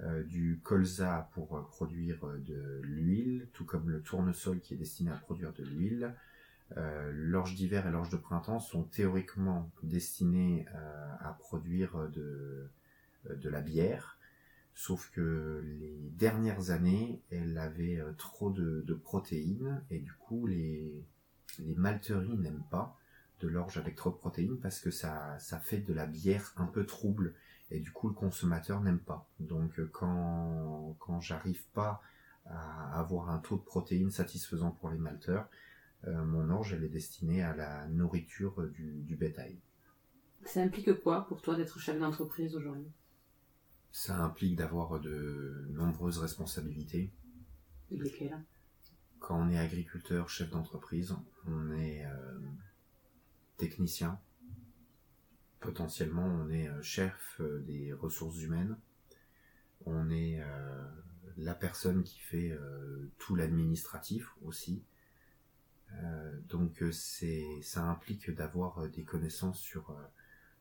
euh, 0.00 0.22
du 0.22 0.60
colza 0.62 1.28
pour 1.32 1.56
euh, 1.56 1.62
produire 1.62 2.24
euh, 2.24 2.38
de 2.38 2.80
l'huile, 2.84 3.48
tout 3.52 3.64
comme 3.64 3.90
le 3.90 4.00
tournesol 4.00 4.60
qui 4.60 4.74
est 4.74 4.76
destiné 4.76 5.10
à 5.10 5.16
produire 5.16 5.52
de 5.52 5.64
l'huile. 5.64 6.14
l'orge 6.76 7.54
d'hiver 7.56 7.86
et 7.86 7.90
l'orge 7.90 8.10
de 8.10 8.16
printemps 8.16 8.60
sont 8.60 8.84
théoriquement 8.84 9.70
destinés 9.82 10.66
à 11.20 11.32
produire 11.38 12.10
de 12.12 12.68
la 13.48 13.62
bière, 13.62 14.17
Sauf 14.78 15.10
que 15.10 15.60
les 15.80 16.08
dernières 16.12 16.70
années, 16.70 17.20
elle 17.32 17.58
avait 17.58 17.98
euh, 17.98 18.12
trop 18.12 18.52
de, 18.52 18.94
protéines 18.94 19.82
et 19.90 19.98
du 19.98 20.12
coup 20.12 20.46
les, 20.46 21.04
malteries 21.74 22.38
n'aiment 22.38 22.62
pas 22.70 22.96
de 23.40 23.48
l'orge 23.48 23.76
avec 23.76 23.96
trop 23.96 24.10
de 24.10 24.14
protéines 24.14 24.56
parce 24.60 24.78
que 24.78 24.92
ça, 24.92 25.36
ça 25.40 25.58
fait 25.58 25.78
de 25.78 25.92
la 25.92 26.06
bière 26.06 26.52
un 26.56 26.66
peu 26.66 26.86
trouble 26.86 27.34
et 27.72 27.80
du 27.80 27.90
coup 27.90 28.06
le 28.06 28.14
consommateur 28.14 28.80
n'aime 28.80 29.00
pas. 29.00 29.28
Donc 29.40 29.80
euh, 29.80 29.90
quand, 29.92 30.94
quand 31.00 31.20
j'arrive 31.20 31.64
pas 31.74 32.00
à 32.46 33.00
avoir 33.00 33.30
un 33.30 33.38
taux 33.38 33.56
de 33.56 33.64
protéines 33.64 34.12
satisfaisant 34.12 34.70
pour 34.70 34.90
les 34.90 34.98
malteurs, 34.98 35.48
euh, 36.06 36.24
mon 36.24 36.50
orge 36.50 36.72
elle 36.72 36.84
est 36.84 36.88
destinée 36.88 37.42
à 37.42 37.52
la 37.52 37.88
nourriture 37.88 38.62
du 38.68 39.16
bétail. 39.16 39.58
Ça 40.44 40.62
implique 40.62 41.02
quoi 41.02 41.26
pour 41.26 41.42
toi 41.42 41.56
d'être 41.56 41.80
chef 41.80 41.98
d'entreprise 41.98 42.54
aujourd'hui? 42.54 42.92
Ça 43.92 44.16
implique 44.18 44.56
d'avoir 44.56 45.00
de 45.00 45.66
nombreuses 45.70 46.18
responsabilités. 46.18 47.10
Lesquelles 47.90 48.38
Quand 49.18 49.40
on 49.40 49.48
est 49.48 49.58
agriculteur, 49.58 50.28
chef 50.28 50.50
d'entreprise, 50.50 51.14
on 51.46 51.72
est 51.72 52.04
euh, 52.04 52.38
technicien. 53.56 54.20
Potentiellement, 55.60 56.26
on 56.26 56.50
est 56.50 56.68
euh, 56.68 56.82
chef 56.82 57.40
euh, 57.40 57.60
des 57.60 57.92
ressources 57.92 58.40
humaines. 58.40 58.76
On 59.86 60.10
est 60.10 60.42
la 61.36 61.54
personne 61.54 62.02
qui 62.02 62.18
fait 62.18 62.52
tout 63.18 63.36
l'administratif 63.36 64.28
aussi. 64.42 64.82
donc 66.48 66.82
c'est 66.90 67.62
ça 67.62 67.84
implique 67.84 68.28
d'avoir 68.32 68.88
des 68.88 69.04
connaissances 69.04 69.60
sur 69.60 69.96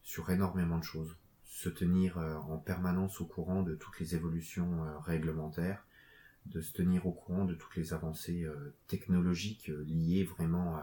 sur 0.04 0.30
énormément 0.30 0.78
de 0.78 0.84
choses 0.84 1.18
se 1.48 1.70
tenir 1.70 2.18
euh, 2.18 2.36
en 2.36 2.58
permanence 2.58 3.22
au 3.22 3.26
courant 3.26 3.64
de 3.64 3.74
toutes 3.74 4.00
les 4.00 4.16
évolutions 4.16 4.84
euh, 4.84 5.00
réglementaires, 5.00 5.86
de 6.46 6.62
se 6.62 6.74
tenir 6.74 7.08
au 7.08 7.12
courant 7.12 7.46
de 7.46 7.56
toutes 7.56 7.76
les 7.76 7.94
avancées 7.94 8.44
euh, 8.44 8.76
technologiques 8.88 9.68
liées 9.68 10.24
vraiment 10.24 10.78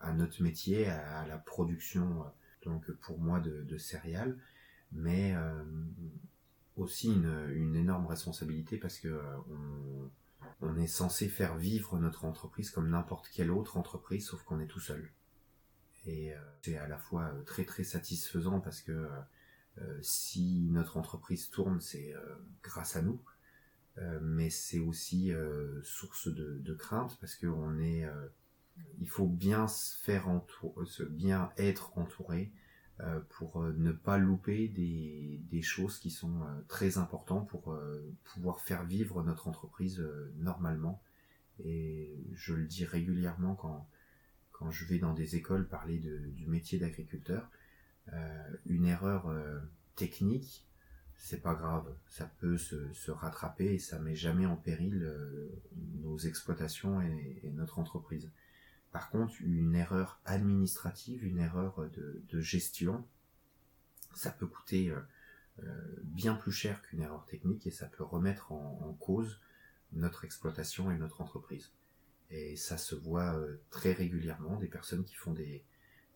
à, 0.00 0.12
notre 0.12 0.42
métier, 0.42 0.88
à, 0.88 1.26
la 1.26 1.38
production, 1.38 2.26
donc 2.62 2.90
pour 2.92 3.18
moi, 3.18 3.40
de, 3.40 3.78
céréales, 3.78 4.36
mais 4.92 5.34
aussi 6.76 7.08
une, 7.08 7.74
énorme 7.74 8.06
responsabilité 8.06 8.76
parce 8.76 8.98
que 8.98 9.18
on, 10.60 10.76
est 10.76 10.86
censé 10.86 11.30
faire 11.30 11.56
vivre 11.56 11.98
notre 11.98 12.26
entreprise 12.26 12.70
comme 12.70 12.90
n'importe 12.90 13.30
quelle 13.30 13.50
autre 13.50 13.78
entreprise, 13.78 14.26
sauf 14.26 14.42
qu'on 14.42 14.60
est 14.60 14.66
tout 14.66 14.78
seul. 14.80 15.10
Et 16.04 16.34
c'est 16.60 16.76
à 16.76 16.86
la 16.86 16.98
fois 16.98 17.32
très 17.46 17.64
très 17.64 17.82
satisfaisant 17.82 18.60
parce 18.60 18.82
que 18.82 19.08
si 20.02 20.68
notre 20.70 20.96
entreprise 20.96 21.50
tourne, 21.50 21.80
c'est 21.80 22.14
euh, 22.14 22.36
grâce 22.62 22.96
à 22.96 23.02
nous. 23.02 23.20
Euh, 23.98 24.18
mais 24.22 24.50
c'est 24.50 24.78
aussi 24.78 25.32
source 25.82 26.28
de, 26.28 26.74
crainte 26.74 27.16
parce 27.20 27.36
que 27.36 27.46
on 27.46 27.78
est, 27.78 28.04
il 28.98 29.08
faut 29.08 29.28
bien 29.28 29.68
se 29.68 29.96
faire 29.98 30.28
entourer, 30.28 30.84
bien 31.10 31.52
être 31.58 31.96
entouré 31.96 32.52
pour 33.30 33.62
ne 33.62 33.92
pas 33.92 34.18
louper 34.18 34.68
des, 34.68 35.62
choses 35.62 35.98
qui 35.98 36.10
sont 36.10 36.40
très 36.68 36.98
importantes 36.98 37.48
pour 37.48 37.76
pouvoir 38.24 38.60
faire 38.60 38.84
vivre 38.84 39.22
notre 39.22 39.48
entreprise 39.48 40.04
normalement. 40.36 41.02
Et 41.64 42.18
je 42.34 42.52
le 42.52 42.66
dis 42.66 42.84
régulièrement 42.84 43.54
quand, 43.54 43.88
quand 44.50 44.72
je 44.72 44.84
vais 44.86 44.98
dans 44.98 45.14
des 45.14 45.36
écoles 45.36 45.68
parler 45.68 45.98
du 45.98 46.46
métier 46.46 46.78
d'agriculteur. 46.80 47.48
Euh, 48.12 48.56
une 48.66 48.84
erreur 48.84 49.28
euh, 49.28 49.58
technique, 49.96 50.66
c'est 51.16 51.40
pas 51.40 51.54
grave, 51.54 51.90
ça 52.08 52.30
peut 52.38 52.58
se, 52.58 53.10
rattraper 53.10 53.74
et 53.74 53.78
ça 53.78 53.98
met 53.98 54.14
jamais 54.14 54.46
en 54.46 54.56
péril 54.56 55.02
euh, 55.02 55.48
nos 56.02 56.18
exploitations 56.18 57.00
et, 57.00 57.50
notre 57.54 57.78
entreprise. 57.78 58.30
Par 58.92 59.10
contre, 59.10 59.34
une 59.40 59.74
erreur 59.74 60.20
administrative, 60.24 61.24
une 61.24 61.38
erreur 61.38 61.88
de, 61.90 62.40
gestion, 62.40 63.04
ça 64.14 64.30
peut 64.30 64.46
coûter 64.46 64.94
bien 66.04 66.36
plus 66.36 66.52
cher 66.52 66.80
qu'une 66.82 67.00
erreur 67.00 67.26
technique 67.26 67.66
et 67.66 67.72
ça 67.72 67.86
peut 67.86 68.04
remettre 68.04 68.52
en, 68.52 68.96
cause 69.00 69.40
notre 69.92 70.24
exploitation 70.24 70.92
et 70.92 70.96
notre 70.96 71.22
entreprise. 71.22 71.72
Et 72.30 72.54
ça 72.54 72.78
se 72.78 72.94
voit 72.94 73.36
très 73.70 73.92
régulièrement, 73.92 74.58
des 74.58 74.68
personnes 74.68 75.04
qui 75.04 75.16
font 75.16 75.32
des, 75.32 75.64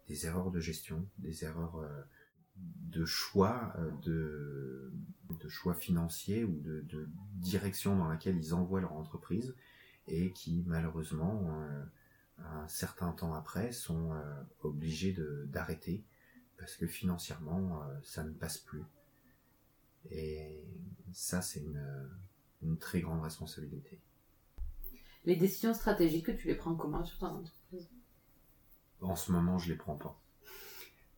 des 0.08 0.26
erreurs 0.26 0.50
de 0.50 0.60
gestion, 0.60 1.06
des 1.18 1.44
erreurs 1.44 1.76
euh, 1.76 2.02
de 2.56 3.04
choix, 3.04 3.72
euh, 3.78 4.90
de, 5.38 5.48
choix 5.48 5.74
financiers 5.74 6.44
ou 6.44 6.60
de, 6.60 7.08
direction 7.34 7.96
dans 7.96 8.08
laquelle 8.08 8.36
ils 8.36 8.52
envoient 8.52 8.80
leur 8.80 8.92
entreprise 8.92 9.54
et 10.06 10.32
qui 10.32 10.64
malheureusement, 10.66 11.50
euh, 11.52 11.84
un 12.38 12.68
certain 12.68 13.12
temps 13.12 13.34
après, 13.34 13.72
sont 13.72 14.12
obligés 14.62 15.16
d'arrêter 15.46 16.04
parce 16.56 16.76
que 16.76 16.86
financièrement, 16.86 17.82
ça 18.02 18.22
ne 18.22 18.32
passe 18.32 18.58
plus. 18.58 18.84
Et 20.10 20.62
ça, 21.12 21.42
c'est 21.42 21.60
une, 21.60 21.82
une 22.62 22.78
très 22.78 23.00
grande 23.00 23.22
responsabilité. 23.22 24.00
Les 25.24 25.36
décisions 25.36 25.74
stratégiques, 25.74 26.36
tu 26.36 26.46
les 26.46 26.54
prends 26.54 26.76
comment 26.76 27.04
sur 27.04 27.18
ton 27.18 27.26
entreprise? 27.26 27.88
En 29.00 29.16
ce 29.16 29.32
moment, 29.32 29.58
je 29.58 29.68
les 29.68 29.76
prends 29.76 29.96
pas. 29.96 30.20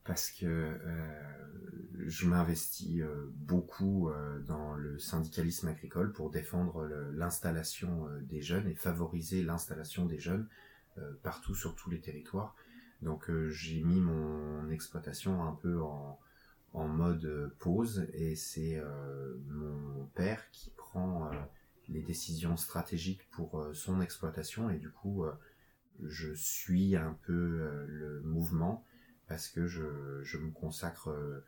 Parce 0.03 0.31
que 0.31 0.45
euh, 0.45 1.21
je 2.07 2.27
m'investis 2.27 3.01
euh, 3.01 3.31
beaucoup 3.35 4.09
euh, 4.09 4.39
dans 4.39 4.73
le 4.73 4.97
syndicalisme 4.97 5.67
agricole 5.67 6.11
pour 6.11 6.31
défendre 6.31 6.85
l'installation 7.13 8.07
des 8.21 8.41
jeunes 8.41 8.67
et 8.67 8.75
favoriser 8.75 9.43
l'installation 9.43 10.05
des 10.05 10.19
jeunes 10.19 10.47
partout 11.23 11.55
sur 11.55 11.75
tous 11.75 11.89
les 11.89 12.01
territoires. 12.01 12.55
Donc 13.01 13.31
j'ai 13.49 13.81
mis 13.81 14.01
mon 14.01 14.69
exploitation 14.69 15.43
un 15.43 15.53
peu 15.53 15.79
en 15.81 16.87
mode 16.87 17.55
pause 17.59 18.07
et 18.13 18.35
c'est 18.35 18.81
mon 19.47 20.05
père 20.15 20.51
qui 20.51 20.69
prend 20.71 21.31
les 21.87 22.01
décisions 22.01 22.57
stratégiques 22.57 23.29
pour 23.31 23.65
son 23.73 24.01
exploitation 24.01 24.69
et 24.69 24.77
du 24.77 24.91
coup 24.91 25.23
je 26.07 26.33
suis 26.33 26.95
un 26.95 27.17
peu 27.23 27.33
euh, 27.33 27.85
le 27.87 28.21
mouvement 28.21 28.85
parce 29.27 29.47
que 29.47 29.67
je, 29.67 29.81
me 30.37 30.51
consacre 30.51 31.09
euh, 31.09 31.45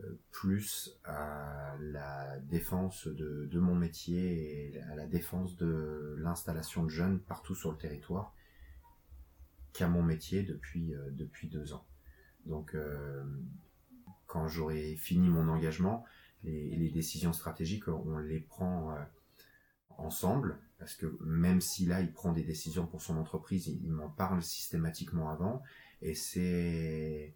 euh, 0.00 0.18
plus 0.30 0.98
à 1.04 1.76
la 1.80 2.38
défense 2.40 3.06
de, 3.06 3.58
mon 3.58 3.74
métier 3.74 4.74
et 4.74 4.80
à 4.82 4.94
la 4.94 5.06
défense 5.06 5.56
de 5.56 6.14
l'installation 6.18 6.84
de 6.84 6.90
jeunes 6.90 7.20
partout 7.20 7.54
sur 7.54 7.72
le 7.72 7.78
territoire 7.78 8.34
qu'à 9.72 9.88
mon 9.88 10.02
métier 10.02 10.42
depuis, 10.42 10.94
depuis 11.12 11.48
deux 11.48 11.72
ans. 11.72 11.86
Donc 12.46 12.76
quand 14.26 14.48
j'aurai 14.48 14.96
fini 14.96 15.28
mon 15.28 15.48
engagement, 15.48 16.04
les, 16.44 16.76
les, 16.76 16.90
décisions 16.90 17.34
stratégiques, 17.34 17.88
on 17.88 18.18
les 18.18 18.40
prend 18.40 18.96
ensemble 19.90 20.58
parce 20.78 20.94
que 20.94 21.06
même 21.20 21.60
si 21.60 21.86
là 21.86 22.00
il 22.00 22.12
prend 22.12 22.32
des 22.32 22.42
décisions 22.42 22.86
pour 22.86 23.02
son 23.02 23.16
entreprise, 23.16 23.66
il, 23.68 23.90
m'en 23.90 24.08
parle 24.08 24.42
systématiquement 24.42 25.30
avant, 25.30 25.62
et 26.02 26.14
c'est 26.14 27.34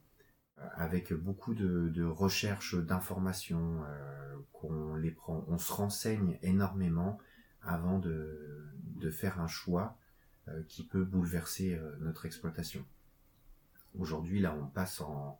euh, 0.58 0.66
avec 0.74 1.12
beaucoup 1.12 1.54
de, 1.54 1.88
de 1.88 2.04
recherche 2.04 2.74
d'informations 2.74 3.82
euh, 3.84 4.36
qu'on 4.52 4.94
les 4.94 5.10
prend, 5.10 5.44
on 5.48 5.58
se 5.58 5.72
renseigne 5.72 6.38
énormément 6.42 7.18
avant 7.62 7.98
de, 7.98 8.68
de 8.96 9.10
faire 9.10 9.40
un 9.40 9.46
choix 9.46 9.98
euh, 10.48 10.62
qui 10.68 10.84
peut 10.84 11.04
bouleverser 11.04 11.78
notre 12.00 12.26
exploitation. 12.26 12.84
Aujourd'hui, 13.98 14.40
là, 14.40 14.54
on 14.54 14.66
passe 14.66 15.00
en, 15.00 15.38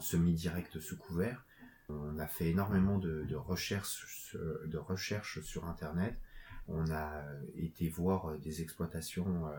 semi-direct 0.00 0.80
sous 0.80 0.96
couvert. 0.96 1.46
On 1.88 2.18
a 2.18 2.26
fait 2.26 2.50
énormément 2.50 2.98
de, 2.98 3.34
recherches 3.34 4.36
de 4.66 4.78
sur 5.42 5.66
Internet 5.66 6.18
on 6.68 6.90
a 6.90 7.24
été 7.56 7.88
voir 7.88 8.26
euh, 8.26 8.38
des 8.38 8.62
exploitations 8.62 9.46
euh, 9.48 9.58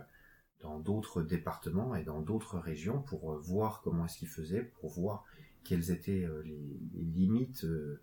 dans 0.61 0.79
d'autres 0.79 1.21
départements 1.21 1.95
et 1.95 2.03
dans 2.03 2.21
d'autres 2.21 2.59
régions 2.59 3.01
pour 3.01 3.33
euh, 3.33 3.39
voir 3.39 3.81
comment 3.81 4.05
est-ce 4.05 4.17
qu'ils 4.17 4.29
faisaient, 4.29 4.63
pour 4.63 4.89
voir 4.89 5.25
quelles 5.63 5.91
étaient 5.91 6.27
les, 6.45 6.79
limites 6.93 7.65
de, 7.65 8.01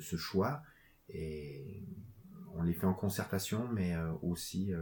ce 0.00 0.16
choix. 0.16 0.62
Et 1.08 1.82
on 2.54 2.62
les 2.62 2.74
fait 2.74 2.86
en 2.86 2.94
concertation, 2.94 3.68
mais 3.72 3.96
aussi 4.22 4.72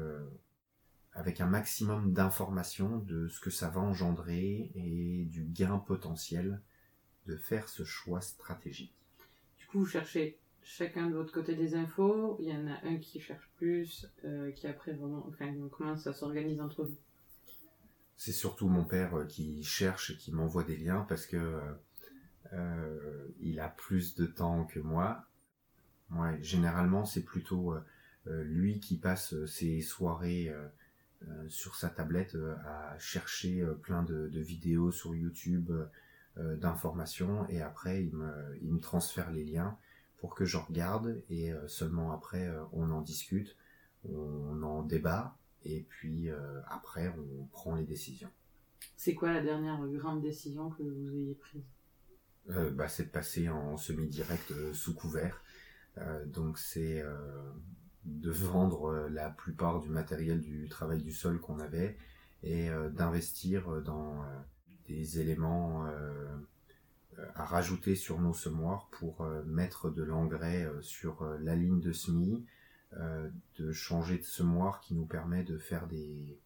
avec 1.13 1.41
un 1.41 1.47
maximum 1.47 2.13
d'informations 2.13 2.99
de 2.99 3.29
ce 3.29 3.39
que 3.41 3.51
ça 3.51 3.69
va 3.69 3.81
engendrer 3.81 4.73
et 4.75 5.27
du 5.27 5.45
gain 5.45 5.79
potentiel 5.79 6.61
de 7.27 7.37
faire 7.37 7.69
ce 7.69 7.85
choix 7.85 8.21
stratégique. 8.21 8.95
Du 9.57 9.67
coup, 9.67 9.79
vous 9.79 9.87
cherchez 9.87 10.41
chacun 10.65 11.09
de 11.09 11.15
votre 11.15 11.33
côté 11.33 11.55
des 11.55 11.75
infos. 11.75 12.37
Il 12.41 12.49
y 12.49 12.53
en 12.53 12.67
a 12.67 12.79
un 12.85 12.97
qui 12.97 13.21
cherche 13.21 13.49
plus, 13.57 14.07
euh, 14.25 14.51
qui 14.53 14.67
après 14.67 14.93
vraiment, 14.93 15.31
comment 15.71 15.97
ça 15.97 16.13
s'organise 16.13 16.61
entre 16.61 16.85
vous? 16.85 16.99
C'est 18.17 18.33
surtout 18.33 18.69
mon 18.69 18.85
père 18.85 19.19
euh, 19.19 19.25
qui 19.27 19.63
cherche 19.63 20.11
et 20.11 20.17
qui 20.17 20.33
m'envoie 20.33 20.65
des 20.65 20.77
liens 20.77 21.05
parce 21.09 21.27
que 21.27 21.61
euh, 22.53 23.29
il 23.41 23.61
a 23.61 23.69
plus 23.69 24.15
de 24.15 24.27
temps 24.27 24.65
que 24.65 24.81
moi. 24.81 25.27
Généralement, 26.41 27.05
c'est 27.05 27.25
plutôt 27.25 27.75
lui 28.27 28.79
qui 28.79 28.99
passe 28.99 29.35
ses 29.47 29.81
soirées 29.81 30.55
sur 31.49 31.75
sa 31.75 31.89
tablette 31.89 32.37
à 32.65 32.97
chercher 33.01 33.67
plein 33.83 34.05
de, 34.05 34.29
de, 34.29 34.41
vidéos 34.41 34.93
sur 34.93 35.17
YouTube 35.17 35.73
d'informations 36.37 37.49
et 37.49 37.63
après 37.63 38.05
il 38.05 38.15
me, 38.15 38.57
il 38.63 38.75
me 38.75 38.79
transfère 38.79 39.33
les 39.33 39.45
liens 39.45 39.77
pour 40.25 40.35
que 40.35 40.47
je 40.47 40.57
regarde 40.57 41.23
et 41.29 41.53
seulement 41.67 42.11
après 42.11 42.49
on 42.73 42.91
en 42.91 43.03
discute, 43.03 43.59
on 44.09 44.63
en 44.63 44.83
débat 44.83 45.37
et 45.65 45.83
puis 45.83 46.31
après 46.67 47.15
on 47.19 47.45
prend 47.53 47.75
les 47.75 47.85
décisions. 47.85 48.31
C'est 48.97 49.15
quoi 49.15 49.35
la 49.35 49.43
dernière 49.43 49.87
grande 49.89 50.23
décision 50.23 50.71
que 50.71 50.83
vous 50.83 51.15
ayez 51.15 51.35
prise? 51.35 51.63
Euh, 52.49 52.71
bah, 52.71 52.89
C'est 52.89 53.05
de 53.05 53.11
passer 53.11 53.51
en 53.51 53.77
semi-direct 53.77 54.51
euh, 54.53 54.73
sous 54.73 54.95
couvert. 54.95 55.43
Euh, 55.99 56.25
donc 56.25 56.59
c'est 56.59 57.05
de 58.07 58.31
vendre 58.31 59.09
la 59.11 59.29
plupart 59.29 59.81
du 59.81 59.91
matériel 59.91 60.41
du 60.41 60.71
travail 60.71 61.03
du 61.03 61.13
sol 61.13 61.39
qu'on 61.39 61.61
avait 61.61 61.99
et 62.43 62.69
d'investir 62.93 63.83
dans 63.83 64.25
des 64.87 65.21
éléments 65.21 65.87
à 67.35 67.45
rajouter 67.45 67.95
sur 67.95 68.21
nos 68.21 68.35
semoirs 68.35 68.89
pour 68.93 69.25
mettre 69.47 69.91
de 69.91 70.03
l'engrais 70.03 70.69
sur 70.81 71.25
la 71.41 71.55
ligne 71.55 71.81
de 71.81 71.93
semis, 71.93 72.45
de 72.93 73.73
changer 73.73 74.19
de 74.19 74.25
semoir 74.25 74.81
qui 74.81 74.95
nous 74.95 75.07
permet 75.07 75.45
de 75.45 75.59
faire 75.59 75.87
des 75.87 76.39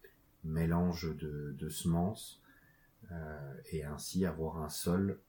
mélanges 0.43 1.15
de 1.17 1.69
semences 1.69 2.41
euh, 3.11 3.53
et 3.71 3.83
ainsi 3.83 4.25
avoir 4.25 4.61
un 4.61 4.69
sol 4.69 5.19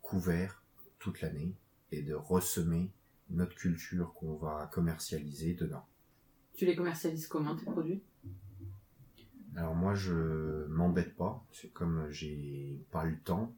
couvert 0.00 0.62
toute 0.98 1.20
l'année 1.20 1.54
et 1.92 2.02
de 2.02 2.14
ressemer 2.14 2.90
notre 3.28 3.54
culture 3.54 4.14
qu'on 4.14 4.36
va 4.36 4.70
commercialiser 4.72 5.54
dedans. 5.54 5.86
Tu 6.54 6.64
les 6.64 6.74
commercialises 6.74 7.26
comment 7.26 7.56
tes 7.56 7.66
produits? 7.66 8.02
Alors 9.56 9.74
moi 9.74 9.94
je 9.94 10.66
m'embête 10.66 11.14
pas, 11.14 11.44
c'est 11.52 11.72
comme 11.72 12.08
j'ai 12.10 12.80
pas 12.90 13.04
le 13.04 13.18
temps, 13.18 13.54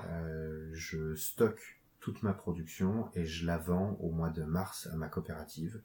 euh, 0.00 0.70
je 0.72 1.14
stocke 1.14 1.80
toute 2.00 2.22
ma 2.22 2.34
production 2.34 3.10
et 3.14 3.24
je 3.24 3.46
la 3.46 3.58
vends 3.58 3.96
au 4.00 4.10
mois 4.10 4.30
de 4.30 4.42
mars 4.42 4.88
à 4.92 4.96
ma 4.96 5.08
coopérative. 5.08 5.80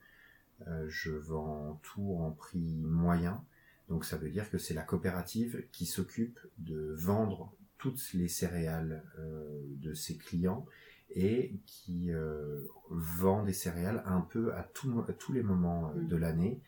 Euh, 0.68 0.86
je 0.90 1.12
vends 1.12 1.80
tout 1.84 2.18
en 2.20 2.32
prix 2.32 2.82
moyen 2.82 3.44
donc 3.90 4.06
ça 4.06 4.18
veut 4.18 4.30
dire 4.30 4.50
que 4.50 4.58
c'est 4.58 4.74
la 4.74 4.84
coopérative 4.84 5.66
qui 5.72 5.86
s'occupe 5.86 6.40
de 6.60 6.94
vendre 6.98 7.54
toutes 7.78 8.14
les 8.14 8.28
céréales 8.28 9.04
euh, 9.18 9.64
de 9.82 9.94
ses 9.94 10.16
clients 10.18 10.66
et 11.10 11.56
qui 11.66 12.12
euh, 12.12 12.62
vend 12.90 13.44
des 13.44 13.54
céréales 13.54 14.04
un 14.06 14.22
peu 14.22 14.54
à, 14.54 14.64
tous 14.64 15.34
les 15.34 15.42
moments 15.42 15.92
de 15.96 16.16
mm. 16.16 16.20
l'année 16.20 16.62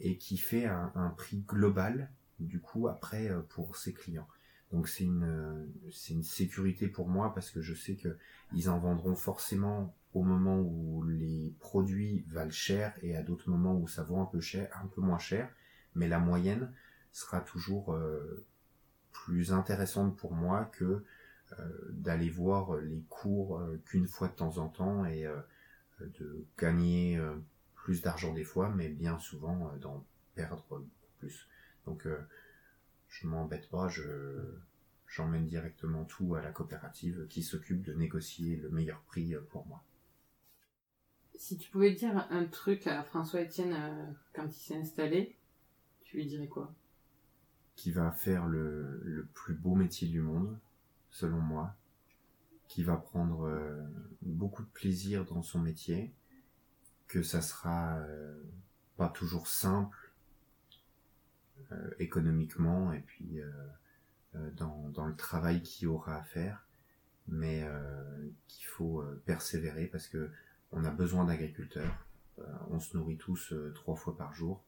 et 0.00 0.16
qui 0.16 0.36
fait 0.36 0.66
un, 0.66 1.12
prix 1.16 1.38
global 1.48 2.10
du 2.38 2.60
coup 2.60 2.86
après 2.86 3.32
pour 3.48 3.76
ses 3.76 3.92
clients. 3.92 4.28
Donc 4.72 4.88
c'est 4.88 5.04
une 5.04 5.66
c'est 5.90 6.12
une 6.12 6.22
sécurité 6.22 6.88
pour 6.88 7.08
moi 7.08 7.32
parce 7.34 7.50
que 7.50 7.62
je 7.62 7.74
sais 7.74 7.96
que 7.96 8.18
ils 8.52 8.68
en 8.68 8.78
vendront 8.78 9.14
forcément 9.14 9.94
au 10.14 10.22
moment 10.22 10.60
où 10.60 11.02
les 11.04 11.54
produits 11.60 12.24
valent 12.28 12.50
cher 12.50 12.94
et 13.02 13.16
à 13.16 13.22
d'autres 13.22 13.48
moments 13.50 13.76
où 13.78 13.88
ça 13.88 14.02
vaut 14.02 14.18
un 14.18 14.26
peu 14.26 14.40
cher, 14.40 14.68
un 14.82 14.86
peu 14.88 15.00
moins 15.00 15.18
cher 15.18 15.50
mais 15.94 16.08
la 16.08 16.18
moyenne 16.18 16.72
sera 17.12 17.40
toujours 17.40 17.92
euh, 17.92 18.46
plus 19.12 19.52
intéressante 19.52 20.16
pour 20.16 20.32
moi 20.32 20.66
que 20.66 21.04
euh, 21.58 21.88
d'aller 21.90 22.30
voir 22.30 22.76
les 22.76 23.02
cours 23.08 23.58
euh, 23.58 23.80
qu'une 23.86 24.06
fois 24.06 24.28
de 24.28 24.34
temps 24.34 24.58
en 24.58 24.68
temps 24.68 25.04
et 25.06 25.26
de 26.00 26.44
gagner 26.56 27.20
plus 27.74 28.02
d'argent 28.02 28.32
des 28.32 28.44
fois, 28.44 28.68
mais 28.68 28.88
bien 28.88 29.18
souvent 29.18 29.72
d'en 29.80 30.04
perdre 30.36 30.64
beaucoup 30.68 31.12
plus. 31.18 31.48
Donc 31.86 32.06
je 33.08 33.26
m'embête 33.26 33.68
pas, 33.68 33.88
je 33.88 34.02
j'emmène 35.06 35.46
directement 35.46 36.04
tout 36.04 36.34
à 36.34 36.42
la 36.42 36.52
coopérative 36.52 37.26
qui 37.28 37.42
s'occupe 37.42 37.82
de 37.82 37.94
négocier 37.94 38.56
le 38.56 38.68
meilleur 38.68 39.00
prix 39.02 39.34
pour 39.48 39.66
moi. 39.66 39.82
Si 41.34 41.56
tu 41.56 41.70
pouvais 41.70 41.92
dire 41.92 42.26
un 42.30 42.44
truc 42.44 42.86
à 42.86 43.02
François 43.02 43.40
Etienne 43.40 44.14
quand 44.34 44.46
il 44.46 44.52
s'est 44.60 44.76
installé, 44.76 45.38
tu 46.08 46.16
lui 46.16 46.26
dirais 46.26 46.48
quoi? 46.48 46.74
Qui 47.76 47.92
va 47.92 48.10
faire 48.10 48.46
le, 48.46 49.28
plus 49.34 49.52
beau 49.52 49.74
métier 49.74 50.08
du 50.08 50.22
monde, 50.22 50.58
selon 51.10 51.38
moi. 51.38 51.76
Qui 52.66 52.82
va 52.82 52.96
prendre 52.96 53.46
euh, 53.46 53.86
beaucoup 54.22 54.62
de 54.62 54.68
plaisir 54.68 55.26
dans 55.26 55.42
son 55.42 55.58
métier. 55.58 56.14
Que 57.08 57.22
ça 57.22 57.42
sera 57.42 57.98
euh, 57.98 58.42
pas 58.96 59.10
toujours 59.10 59.46
simple 59.48 59.98
euh, 59.98 60.07
économiquement 61.98 62.92
et 62.92 63.00
puis 63.00 63.40
dans, 64.56 64.88
dans, 64.90 65.06
le 65.06 65.16
travail 65.16 65.62
qu'il 65.62 65.88
aura 65.88 66.16
à 66.16 66.22
faire. 66.22 66.66
Mais 67.26 67.66
qu'il 68.46 68.66
faut 68.66 69.04
persévérer 69.26 69.86
parce 69.86 70.06
que 70.06 70.30
on 70.72 70.84
a 70.84 70.90
besoin 70.90 71.24
d'agriculteurs. 71.24 72.06
on 72.70 72.80
se 72.80 72.96
nourrit 72.96 73.18
tous 73.18 73.52
trois 73.74 73.96
fois 73.96 74.16
par 74.16 74.34
jour 74.34 74.64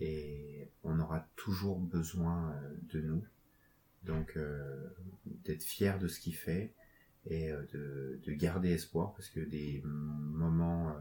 et 0.00 0.70
on 0.82 0.98
aura 0.98 1.26
toujours 1.36 1.78
besoin 1.78 2.52
euh, 2.52 2.74
de 2.92 3.00
nous. 3.00 3.24
Donc 4.04 4.36
euh, 4.36 4.88
d'être 5.24 5.62
fier 5.62 5.98
de 5.98 6.08
ce 6.08 6.20
qu'il 6.20 6.34
fait 6.34 6.74
et 7.26 7.50
euh, 7.50 7.62
de, 7.72 8.20
de, 8.24 8.32
garder 8.32 8.70
espoir 8.70 9.14
parce 9.14 9.28
que 9.30 9.40
des 9.40 9.82
moments 9.84 10.94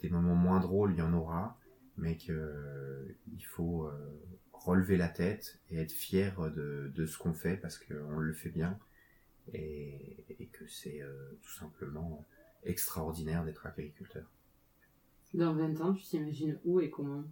des 0.00 0.10
moments 0.10 0.34
moins 0.34 0.60
drôles 0.60 0.92
il 0.92 0.98
y 0.98 1.02
en 1.02 1.12
aura 1.12 1.57
mais 1.98 2.16
que 2.16 3.14
il 3.32 3.44
faut 3.44 3.90
relever 4.52 4.96
la 4.96 5.08
tête 5.08 5.60
et 5.70 5.78
être 5.78 5.92
fier 5.92 6.50
de, 6.50 6.90
de 6.94 7.06
ce 7.06 7.18
qu'on 7.18 7.34
fait 7.34 7.56
parce 7.56 7.78
qu'on 7.78 8.18
le 8.18 8.32
fait 8.32 8.50
bien 8.50 8.78
et, 9.52 10.24
et 10.40 10.46
que 10.46 10.66
c'est 10.66 11.02
tout 11.42 11.52
simplement 11.52 12.26
extraordinaire 12.64 13.44
d'être 13.44 13.66
agriculteur. 13.66 14.24
Dans 15.34 15.54
20 15.54 15.80
ans, 15.82 15.94
tu 15.94 16.04
t'imagines 16.04 16.58
où 16.64 16.80
et 16.80 16.90
comment? 16.90 17.24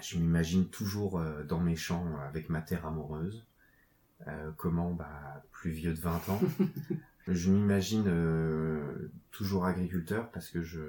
Je 0.00 0.18
m'imagine 0.18 0.68
toujours 0.68 1.18
euh, 1.18 1.42
dans 1.44 1.60
mes 1.60 1.76
champs 1.76 2.18
avec 2.20 2.48
ma 2.48 2.60
terre 2.60 2.86
amoureuse. 2.86 3.46
Euh, 4.26 4.50
comment? 4.56 4.92
Bah, 4.92 5.42
plus 5.52 5.70
vieux 5.70 5.94
de 5.94 6.00
20 6.00 6.28
ans. 6.28 6.40
je 7.28 7.50
m'imagine 7.50 8.04
euh, 8.06 9.10
toujours 9.30 9.66
agriculteur 9.66 10.30
parce 10.30 10.48
que 10.48 10.62
je, 10.62 10.80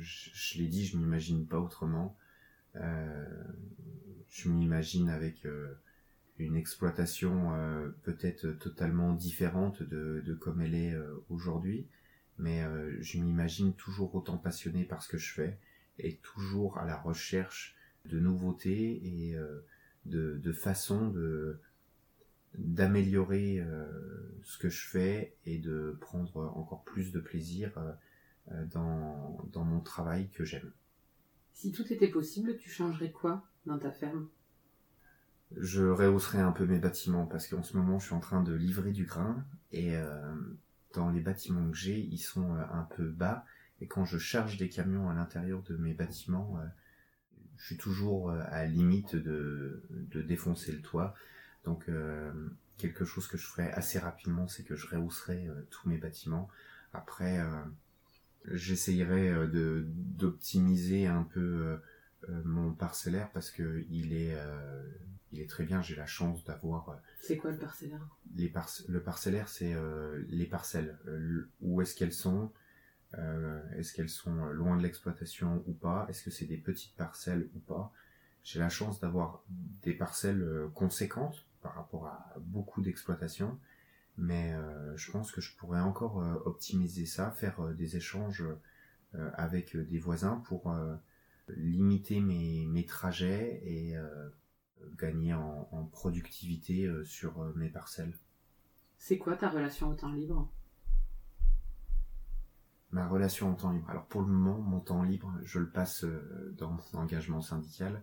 je, 0.00 0.58
l'ai 0.58 0.68
dit, 0.68 0.86
je 0.86 0.96
m'imagine 0.96 1.46
pas 1.46 1.58
autrement. 1.58 2.16
je 2.74 4.48
m'imagine 4.48 5.08
avec 5.08 5.46
une 6.38 6.56
exploitation 6.56 7.52
peut-être 8.02 8.52
totalement 8.52 9.12
différente 9.14 9.82
de, 9.82 10.22
de 10.24 10.34
comme 10.34 10.60
elle 10.60 10.74
est 10.74 10.96
aujourd'hui, 11.28 11.86
mais 12.38 12.62
je 13.00 13.18
m'imagine 13.18 13.74
toujours 13.74 14.14
autant 14.14 14.38
passionné 14.38 14.84
par 14.84 15.02
ce 15.02 15.08
que 15.08 15.18
je 15.18 15.32
fais 15.32 15.58
et 15.98 16.16
toujours 16.16 16.78
à 16.78 16.84
la 16.84 16.96
recherche 16.96 17.76
de 18.06 18.18
nouveautés 18.18 19.00
et 19.04 19.36
euh, 19.36 19.64
de, 20.06 20.38
de 20.38 20.52
façons 20.52 21.08
de 21.08 21.60
d'améliorer 22.56 23.60
euh, 23.60 23.86
ce 24.42 24.58
que 24.58 24.68
je 24.68 24.86
fais 24.86 25.36
et 25.46 25.58
de 25.58 25.96
prendre 26.00 26.52
encore 26.56 26.84
plus 26.84 27.12
de 27.12 27.20
plaisir 27.20 27.72
euh, 27.78 28.64
dans, 28.66 29.42
dans 29.52 29.64
mon 29.64 29.80
travail 29.80 30.28
que 30.30 30.44
j'aime. 30.44 30.72
Si 31.52 31.72
tout 31.72 31.92
était 31.92 32.08
possible, 32.08 32.56
tu 32.56 32.70
changerais 32.70 33.10
quoi 33.10 33.46
dans 33.66 33.78
ta 33.78 33.90
ferme? 33.90 34.28
Je 35.56 35.84
rehausserais 35.84 36.40
un 36.40 36.52
peu 36.52 36.66
mes 36.66 36.78
bâtiments 36.78 37.26
parce 37.26 37.46
qu'en 37.46 37.62
ce 37.62 37.76
moment 37.76 37.98
je 37.98 38.06
suis 38.06 38.14
en 38.14 38.20
train 38.20 38.42
de 38.42 38.54
livrer 38.54 38.92
du 38.92 39.04
grain 39.04 39.44
et 39.70 39.92
dans 40.94 41.10
les 41.10 41.20
bâtiments 41.20 41.70
que 41.70 41.76
j'ai 41.76 42.00
ils 42.00 42.16
sont 42.16 42.54
un 42.54 42.88
peu 42.96 43.10
bas 43.10 43.44
et 43.82 43.86
quand 43.86 44.06
je 44.06 44.16
charge 44.16 44.56
des 44.56 44.70
camions 44.70 45.10
à 45.10 45.14
l'intérieur 45.14 45.62
de 45.62 45.76
mes 45.76 45.92
bâtiments 45.92 46.58
je 47.62 47.66
suis 47.66 47.76
toujours 47.76 48.30
euh, 48.30 48.40
à 48.48 48.62
la 48.62 48.66
limite 48.66 49.14
de, 49.14 49.84
de 49.90 50.20
défoncer 50.20 50.72
le 50.72 50.80
toit. 50.80 51.14
Donc 51.64 51.88
euh, 51.88 52.32
quelque 52.78 53.04
chose 53.04 53.26
que 53.26 53.36
je 53.36 53.46
ferai 53.46 53.70
assez 53.72 53.98
rapidement, 53.98 54.48
c'est 54.48 54.64
que 54.64 54.76
je 54.76 54.86
rehausserai 54.88 55.46
euh, 55.46 55.66
tous 55.70 55.88
mes 55.88 55.98
bâtiments. 55.98 56.48
Après, 56.92 57.40
j'essayerai 58.50 59.30
de 59.48 59.86
d'optimiser 59.86 61.06
un 61.06 61.22
peu 61.22 61.78
mon 62.28 62.74
parcellaire 62.74 63.30
parce 63.30 63.50
que 63.50 63.82
il 63.88 64.12
est 64.12 64.36
il 65.32 65.40
est 65.40 65.48
très 65.48 65.64
bien. 65.64 65.80
J'ai 65.80 65.96
la 65.96 66.04
chance 66.04 66.44
d'avoir. 66.44 67.00
C'est 67.22 67.38
quoi 67.38 67.50
le 67.50 67.56
parcellaire? 67.56 68.06
Les 68.36 68.52
Le 68.88 69.02
parcellaire, 69.02 69.48
c'est 69.48 69.74
les 70.28 70.44
parcelles. 70.44 70.98
où 71.62 71.80
est-ce 71.80 71.94
qu'elles 71.96 72.12
sont? 72.12 72.52
Euh, 73.18 73.60
est-ce 73.76 73.92
qu'elles 73.92 74.08
sont 74.08 74.36
euh, 74.44 74.52
loin 74.52 74.76
de 74.76 74.82
l'exploitation 74.82 75.62
ou 75.66 75.72
pas? 75.72 76.06
Est-ce 76.08 76.22
que 76.22 76.30
c'est 76.30 76.46
des 76.46 76.56
petites 76.56 76.94
parcelles 76.96 77.48
ou 77.54 77.58
pas? 77.58 77.92
J'ai 78.42 78.58
la 78.58 78.68
chance 78.68 79.00
d'avoir 79.00 79.42
des 79.82 79.92
parcelles 79.92 80.42
euh, 80.42 80.68
conséquentes 80.74 81.44
par 81.62 81.74
rapport 81.74 82.06
à 82.06 82.34
beaucoup 82.40 82.82
d'exploitations, 82.82 83.58
mais 84.18 84.54
je 84.96 85.10
pense 85.10 85.32
que 85.32 85.40
je 85.40 85.56
pourrais 85.56 85.80
encore 85.80 86.16
optimiser 86.44 87.06
ça, 87.06 87.30
faire 87.30 87.74
des 87.74 87.96
échanges 87.96 88.44
avec 89.14 89.76
des 89.76 89.98
voisins 89.98 90.42
pour 90.44 90.74
limiter 91.48 92.20
mes, 92.20 92.66
mes, 92.66 92.84
trajets 92.84 93.62
et 93.64 93.96
gagner 94.98 95.34
en, 95.34 95.68
en 95.70 95.84
productivité 95.84 96.90
sur 97.04 97.42
mes 97.56 97.68
parcelles. 97.68 98.14
C'est 98.98 99.18
quoi 99.18 99.36
ta 99.36 99.48
relation 99.48 99.88
au 99.88 99.94
temps 99.94 100.12
libre? 100.12 100.48
Ma 102.92 103.08
relation 103.08 103.50
au 103.50 103.54
temps 103.54 103.72
libre. 103.72 103.88
Alors 103.88 104.06
pour 104.06 104.20
le 104.20 104.28
moment, 104.28 104.58
mon 104.58 104.80
temps 104.80 105.02
libre, 105.02 105.32
je 105.42 105.58
le 105.58 105.68
passe 105.68 106.04
dans 106.52 106.70
mon 106.70 107.00
engagement 107.00 107.40
syndical. 107.40 108.02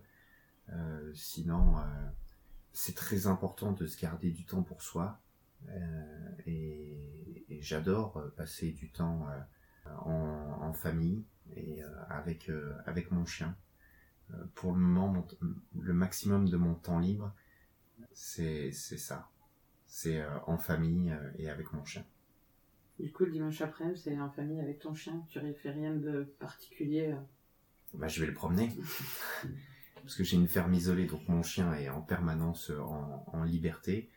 sinon, 1.14 1.76
c'est 2.72 2.94
très 2.94 3.26
important 3.26 3.72
de 3.72 3.86
se 3.86 4.00
garder 4.00 4.30
du 4.30 4.44
temps 4.44 4.62
pour 4.62 4.82
soi. 4.82 5.20
Euh, 5.68 6.30
et, 6.46 6.96
j'adore 7.60 8.16
euh, 8.16 8.28
passer 8.36 8.70
du 8.70 8.90
temps 8.90 9.28
euh, 9.28 9.90
en, 10.06 10.72
famille 10.72 11.24
et 11.56 11.82
avec, 12.08 12.50
avec 12.86 13.10
mon 13.10 13.26
chien. 13.26 13.56
pour 14.54 14.72
le 14.72 14.78
moment, 14.78 15.26
le 15.78 15.92
maximum 15.92 16.48
de 16.48 16.56
mon 16.56 16.74
temps 16.74 17.00
libre, 17.00 17.34
c'est 18.12 18.72
ça. 18.72 19.28
C'est 19.86 20.24
en 20.46 20.56
famille 20.56 21.12
et 21.38 21.50
avec 21.50 21.72
mon 21.72 21.84
chien. 21.84 22.04
Du 23.00 23.12
coup, 23.12 23.24
le 23.24 23.32
dimanche 23.32 23.60
après-midi, 23.60 24.00
c'est 24.00 24.18
en 24.20 24.30
famille 24.30 24.60
avec 24.60 24.78
ton 24.78 24.94
chien. 24.94 25.24
Tu 25.28 25.42
ne 25.42 25.52
fais 25.52 25.72
rien 25.72 25.94
de 25.94 26.22
particulier 26.38 27.14
bah, 27.92 28.06
Je 28.06 28.20
vais 28.20 28.26
le 28.26 28.34
promener. 28.34 28.70
parce 30.02 30.16
que 30.16 30.24
j'ai 30.24 30.36
une 30.36 30.48
ferme 30.48 30.74
isolée, 30.74 31.06
donc 31.06 31.28
mon 31.28 31.42
chien 31.42 31.72
est 31.74 31.88
en 31.88 32.02
permanence 32.02 32.70
en, 32.70 33.24
en 33.26 33.44
liberté. 33.44 34.10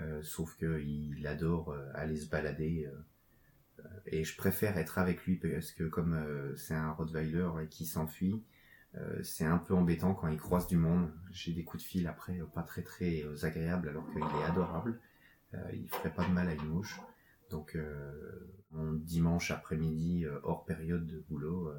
Euh, 0.00 0.22
sauf 0.22 0.56
qu'il 0.56 1.26
adore 1.26 1.72
euh, 1.72 1.90
aller 1.94 2.16
se 2.16 2.28
balader. 2.28 2.86
Euh, 2.86 3.82
et 4.06 4.24
je 4.24 4.36
préfère 4.36 4.78
être 4.78 4.98
avec 4.98 5.24
lui 5.24 5.36
parce 5.36 5.72
que 5.72 5.84
comme 5.84 6.54
c'est 6.56 6.74
un 6.74 6.90
Rottweiler 6.90 7.48
qui 7.70 7.86
s'enfuit, 7.86 8.42
c'est 9.22 9.44
un 9.44 9.58
peu 9.58 9.74
embêtant 9.74 10.14
quand 10.14 10.26
il 10.26 10.38
croise 10.38 10.66
du 10.66 10.76
monde. 10.76 11.12
J'ai 11.30 11.52
des 11.52 11.62
coups 11.62 11.84
de 11.84 11.88
fil 11.88 12.08
après 12.08 12.40
pas 12.52 12.62
très 12.62 12.82
très 12.82 13.22
agréables 13.44 13.88
alors 13.88 14.10
qu'il 14.10 14.20
est 14.20 14.44
adorable. 14.44 14.98
il 15.72 15.88
ferait 15.88 16.12
pas 16.12 16.26
de 16.26 16.32
mal 16.32 16.48
à 16.48 16.54
une 16.54 16.66
mouche. 16.66 17.00
Donc 17.50 17.78
mon 18.72 18.94
dimanche 18.94 19.52
après-midi 19.52 20.26
hors 20.42 20.64
période 20.64 21.06
de 21.06 21.20
boulot, 21.28 21.72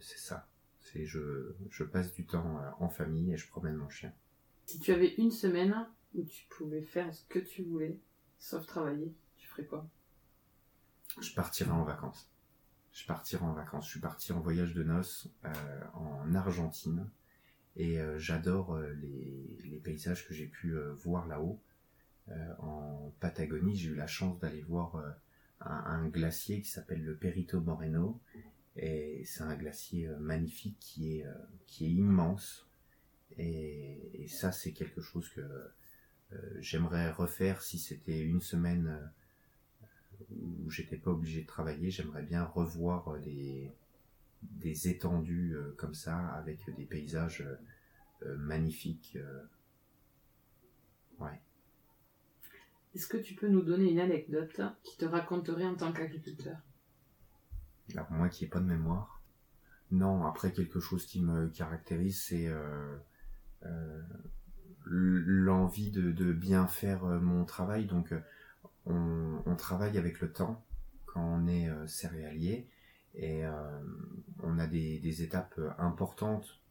c'est 0.00 0.18
ça. 0.18 0.48
C'est 0.82 1.06
je, 1.06 1.54
je 1.70 1.84
passe 1.84 2.12
du 2.12 2.26
temps 2.26 2.60
en 2.80 2.88
famille 2.88 3.32
et 3.32 3.36
je 3.36 3.48
promène 3.48 3.76
mon 3.76 3.88
chien. 3.88 4.12
Si 4.66 4.78
tu 4.80 4.92
avais 4.92 5.14
une 5.16 5.30
semaine 5.30 5.86
où 6.14 6.24
tu 6.24 6.46
pouvais 6.50 6.82
faire 6.82 7.12
ce 7.14 7.24
que 7.26 7.38
tu 7.38 7.62
voulais, 7.62 7.98
sauf 8.38 8.66
travailler, 8.66 9.12
tu 9.36 9.48
ferais 9.48 9.64
quoi? 9.64 9.86
Je 11.20 11.34
partirais 11.34 11.70
en 11.70 11.84
vacances. 11.84 12.28
Je 12.92 13.06
partirais 13.06 13.44
en 13.44 13.52
vacances. 13.52 13.86
Je 13.86 13.90
suis 13.92 14.00
parti 14.00 14.32
en 14.32 14.40
voyage 14.40 14.74
de 14.74 14.82
noces 14.82 15.28
euh, 15.44 15.80
en 15.94 16.34
Argentine 16.34 17.08
et 17.76 17.98
euh, 18.00 18.18
j'adore 18.18 18.74
euh, 18.74 18.92
les, 18.94 19.80
paysages 19.82 20.28
que 20.28 20.34
j'ai 20.34 20.46
pu 20.46 20.76
voir 21.02 21.26
là-haut. 21.26 21.60
en 22.60 23.12
Patagonie, 23.18 23.74
j'ai 23.74 23.90
eu 23.90 23.94
la 23.96 24.06
chance 24.06 24.38
d'aller 24.38 24.62
voir 24.62 25.02
un, 25.60 26.06
glacier 26.06 26.62
qui 26.62 26.70
s'appelle 26.70 27.02
le 27.02 27.16
Perito 27.16 27.60
Moreno 27.60 28.20
et 28.76 29.22
c'est 29.24 29.42
un 29.42 29.54
glacier 29.54 30.08
magnifique 30.18 30.76
qui 30.80 31.18
est, 31.18 31.26
est 31.80 31.90
immense. 31.90 32.68
et 33.38 34.26
ça, 34.28 34.52
c'est 34.52 34.72
quelque 34.72 35.00
chose 35.00 35.28
que 35.30 35.42
euh, 36.34 36.56
j'aimerais 36.60 37.10
refaire 37.10 37.62
si 37.62 37.78
c'était 37.78 38.20
une 38.20 38.40
semaine 38.40 38.88
euh, 38.88 40.24
où 40.30 40.70
j'étais 40.70 40.96
pas 40.96 41.10
obligé 41.10 41.42
de 41.42 41.46
travailler. 41.46 41.90
J'aimerais 41.90 42.22
bien 42.22 42.44
revoir 42.44 43.18
des, 43.20 43.70
des 44.42 44.88
étendues 44.88 45.54
euh, 45.56 45.74
comme 45.76 45.94
ça 45.94 46.18
avec 46.34 46.58
des 46.76 46.84
paysages 46.84 47.44
magnifiques. 48.24 49.18
Ouais. 51.18 51.40
Est-ce 52.94 53.08
que 53.08 53.16
tu 53.16 53.34
peux 53.34 53.48
nous 53.48 53.62
donner 53.62 53.90
une 53.90 53.98
anecdote 53.98 54.60
qui 54.84 54.96
te 54.96 55.04
raconterait 55.04 55.66
en 55.66 55.74
tant 55.74 55.92
qu'agriculteur? 55.92 56.56
Alors 57.90 58.10
moi 58.10 58.28
qui 58.28 58.44
n'ai 58.44 58.50
pas 58.50 58.60
de 58.60 58.66
mémoire. 58.66 59.22
Non, 59.90 60.24
après 60.24 60.52
quelque 60.52 60.80
chose 60.80 61.04
qui 61.06 61.20
me 61.20 61.48
caractérise, 61.48 62.22
c'est 62.22 62.48
l'envie 64.86 65.90
de, 65.90 66.32
bien 66.32 66.66
faire 66.66 67.04
euh, 67.04 67.20
mon 67.20 67.44
travail. 67.44 67.86
Donc, 67.86 68.12
euh, 68.12 68.20
on, 68.86 69.54
travaille 69.56 69.98
avec 69.98 70.20
le 70.20 70.32
temps 70.32 70.64
quand 71.06 71.22
on 71.22 71.46
est 71.46 71.68
euh, 71.68 71.86
céréalier 71.86 72.68
et 73.14 73.44
on 74.42 74.58
a 74.58 74.66
des, 74.66 75.22
étapes 75.22 75.60
importantes 75.76 76.62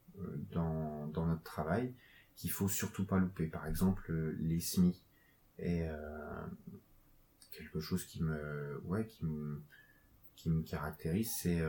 dans, 0.51 1.05
notre 1.13 1.43
travail 1.43 1.93
qu'il 2.35 2.49
faut 2.49 2.67
surtout 2.67 3.05
pas 3.05 3.19
louper. 3.19 3.45
Par 3.45 3.67
exemple, 3.67 4.11
les 4.39 4.59
semis 4.59 5.03
et 5.59 5.85
quelque 7.51 7.79
chose 7.79 8.03
qui 8.05 8.23
me, 8.23 8.81
ouais, 8.85 9.05
qui 9.05 9.23
me, 9.23 9.61
qui 10.41 10.49
me 10.49 10.63
caractérise, 10.63 11.31
c'est 11.37 11.61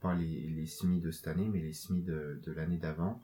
pas 0.00 0.14
les, 0.14 0.66
semis 0.66 1.00
de 1.00 1.10
cette 1.10 1.28
année, 1.28 1.48
mais 1.48 1.60
les 1.60 1.72
semis 1.72 2.02
de 2.02 2.52
l'année 2.52 2.78
d'avant 2.78 3.22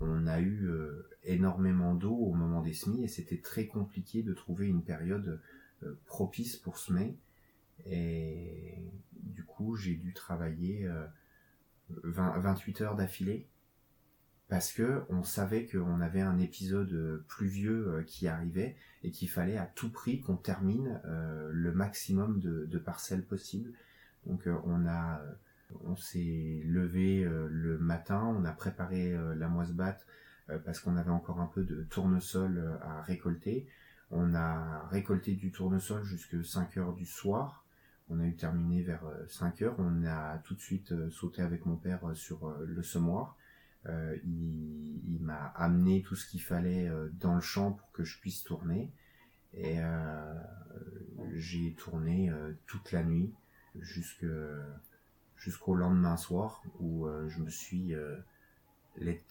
on 0.00 0.26
a 0.26 0.40
eu 0.40 0.66
euh, 0.68 1.08
énormément 1.24 1.94
d'eau 1.94 2.14
au 2.14 2.34
moment 2.34 2.62
des 2.62 2.74
semis 2.74 3.04
et 3.04 3.08
c'était 3.08 3.40
très 3.40 3.66
compliqué 3.66 4.22
de 4.22 4.34
trouver 4.34 4.66
une 4.66 4.82
période 4.82 5.40
euh, 5.82 5.94
propice 6.06 6.56
pour 6.56 6.78
semer. 6.78 7.16
Et 7.86 8.78
du 9.12 9.44
coup, 9.44 9.76
j'ai 9.76 9.94
dû 9.94 10.12
travailler 10.12 10.88
28 12.02 12.80
euh, 12.80 12.84
heures 12.84 12.96
d'affilée 12.96 13.48
parce 14.48 14.72
que 14.72 15.02
on 15.08 15.22
savait 15.22 15.66
qu'on 15.66 16.00
avait 16.00 16.20
un 16.20 16.38
épisode 16.38 17.24
pluvieux 17.28 18.04
qui 18.06 18.28
arrivait 18.28 18.76
et 19.02 19.10
qu'il 19.10 19.28
fallait 19.28 19.56
à 19.56 19.66
tout 19.66 19.90
prix 19.90 20.20
qu'on 20.20 20.36
termine 20.36 21.00
le 21.50 21.72
maximum 21.72 22.40
de, 22.40 22.78
parcelles 22.78 23.24
possibles. 23.24 23.72
Donc 24.26 24.48
on 24.64 24.86
a 24.86 25.22
on 25.84 25.96
s'est 25.96 26.62
levé 26.64 27.24
euh, 27.24 27.48
le 27.50 27.78
matin, 27.78 28.22
on 28.24 28.44
a 28.44 28.52
préparé 28.52 29.12
euh, 29.12 29.34
la 29.34 29.48
moisse-batte 29.48 30.06
euh, 30.50 30.58
parce 30.58 30.80
qu'on 30.80 30.96
avait 30.96 31.10
encore 31.10 31.40
un 31.40 31.46
peu 31.46 31.64
de 31.64 31.82
tournesol 31.84 32.78
à 32.82 33.02
récolter. 33.02 33.66
On 34.10 34.34
a 34.34 34.86
récolté 34.90 35.34
du 35.34 35.50
tournesol 35.50 36.04
jusqu'à 36.04 36.42
5 36.42 36.76
heures 36.76 36.94
du 36.94 37.06
soir. 37.06 37.64
On 38.10 38.20
a 38.20 38.24
eu 38.24 38.36
terminé 38.36 38.82
vers 38.82 39.02
5 39.28 39.62
heures. 39.62 39.76
On 39.78 40.04
a 40.04 40.38
tout 40.44 40.54
de 40.54 40.60
suite 40.60 40.92
sauté 41.10 41.42
avec 41.42 41.64
mon 41.64 41.76
père 41.76 42.00
sur 42.14 42.54
le 42.60 42.82
semoir. 42.82 43.36
Il, 44.24 45.18
m'a 45.20 45.52
amené 45.56 46.02
tout 46.02 46.16
ce 46.16 46.28
qu'il 46.28 46.42
fallait 46.42 46.90
dans 47.18 47.34
le 47.34 47.40
champ 47.40 47.72
pour 47.72 47.90
que 47.92 48.04
je 48.04 48.18
puisse 48.18 48.44
tourner. 48.44 48.92
Et 49.54 49.78
j'ai 51.34 51.72
tourné 51.74 52.30
toute 52.66 52.92
la 52.92 53.02
nuit 53.02 53.32
jusqu'au 55.36 55.74
lendemain 55.74 56.16
soir 56.16 56.62
où 56.80 57.06
euh, 57.06 57.28
je 57.28 57.40
me 57.40 57.50
suis 57.50 57.94
euh, 57.94 58.16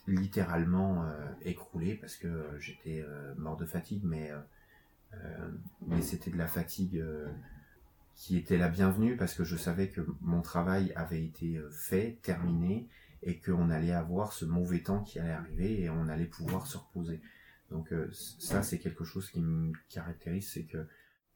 littéralement 0.08 1.06
euh, 1.06 1.28
écroulé 1.44 1.96
parce 1.96 2.16
que 2.16 2.46
j'étais 2.60 3.06
mort 3.38 3.58
de 3.58 3.66
fatigue, 3.66 4.04
mais 4.04 4.32
c'était 6.02 6.32
de 6.32 6.38
la 6.38 6.48
fatigue 6.48 7.04
qui 8.16 8.38
était 8.38 8.58
la 8.58 8.70
bienvenue 8.70 9.16
parce 9.16 9.34
que 9.34 9.44
je 9.44 9.56
savais 9.56 9.89
que 9.89 10.02
mon 10.22 10.42
travail 10.42 10.92
avait 10.96 11.24
été 11.24 11.60
fait, 11.72 12.20
terminé, 12.22 12.88
et 13.23 13.39
qu'on 13.39 13.69
allait 13.69 13.93
avoir 13.93 14.33
ce 14.33 14.45
mauvais 14.45 14.81
temps 14.81 15.03
qui 15.03 15.19
allait 15.19 15.31
arriver 15.31 15.81
et 15.81 15.89
on 15.89 16.07
allait 16.07 16.25
pouvoir 16.25 16.67
se 16.67 16.77
reposer. 16.77 17.21
Donc 17.71 17.93
ça, 18.12 18.62
c'est 18.62 18.77
quelque 18.77 19.03
chose 19.03 19.29
qui 19.31 19.41
me 19.41 19.71
caractérise, 19.89 20.51
c'est 20.51 20.65
que 20.65 20.86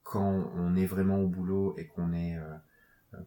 quand 0.04 0.52
on 0.56 0.76
est 0.76 0.86
vraiment 0.86 1.20
au 1.20 1.28
boulot 1.28 1.76
et 1.78 1.88
qu'on 1.88 2.14
est 2.14 2.38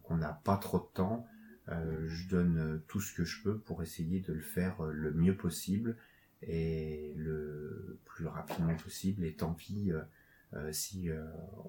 qu'on 0.03 0.17
n'a 0.17 0.39
pas 0.45 0.57
trop 0.57 0.79
de 0.79 0.87
temps, 0.93 1.27
euh, 1.69 2.07
je 2.07 2.27
donne 2.27 2.57
euh, 2.57 2.83
tout 2.87 2.99
ce 2.99 3.13
que 3.13 3.23
je 3.23 3.41
peux 3.43 3.57
pour 3.59 3.83
essayer 3.83 4.19
de 4.19 4.33
le 4.33 4.41
faire 4.41 4.83
euh, 4.83 4.91
le 4.91 5.13
mieux 5.13 5.35
possible 5.35 5.95
et 6.41 7.13
le 7.15 7.99
plus 8.05 8.25
rapidement 8.25 8.75
possible. 8.75 9.23
Et 9.23 9.35
tant 9.35 9.53
pis 9.53 9.91
si 10.71 11.09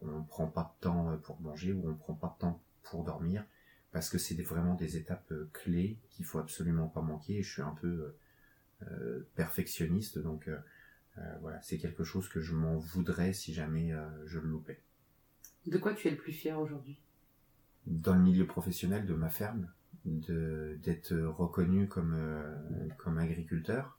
on 0.01 0.07
ne 0.07 0.24
prend 0.24 0.49
pas 0.49 0.74
de 0.76 0.82
temps 0.82 1.16
pour 1.18 1.40
manger 1.40 1.72
ou 1.72 1.84
on 1.84 1.90
ne 1.90 1.97
prend 1.97 2.14
pas 2.14 2.34
de 2.34 2.40
temps 2.40 2.62
pour 2.82 3.05
dormir, 3.05 3.45
parce 3.93 4.09
que 4.11 4.18
c'est 4.18 4.40
vraiment 4.43 4.74
des 4.74 4.97
étapes 4.97 5.32
clés 5.53 5.99
qu'il 6.11 6.24
faut 6.24 6.38
absolument 6.38 6.88
pas 6.88 7.03
manquer. 7.03 7.38
Et 7.38 7.43
je 7.43 7.53
suis 7.53 7.62
un 7.62 7.76
peu 7.80 8.14
perfectionniste, 9.34 10.18
donc 10.18 10.51
voilà, 11.40 11.61
c'est 11.62 11.78
quelque 11.78 12.03
chose 12.03 12.28
que 12.28 12.40
je 12.40 12.55
m'en 12.55 12.78
voudrais 12.78 13.32
si 13.32 13.53
jamais 13.53 13.93
je 14.26 14.38
le 14.38 14.49
loupais. 14.49 14.80
De 15.66 15.78
quoi 15.78 15.95
tu 15.95 16.09
es 16.09 16.11
le 16.11 16.16
plus 16.16 16.32
fier 16.32 16.59
aujourd'hui? 16.59 16.99
Dans 17.86 18.14
le 18.14 18.22
milieu 18.22 18.47
professionnel 18.47 19.07
de 19.07 19.14
ma 19.14 19.28
ferme, 19.28 19.68
d'être 20.05 21.14
reconnu 21.14 21.86
comme, 21.86 22.14
euh, 22.14 22.88
comme 22.99 23.18
agriculteur 23.18 23.99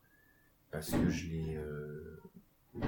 parce 0.71 0.91
que 0.91 1.09
je 1.09 1.27
l'ai 1.27 1.55
euh, 1.55 2.19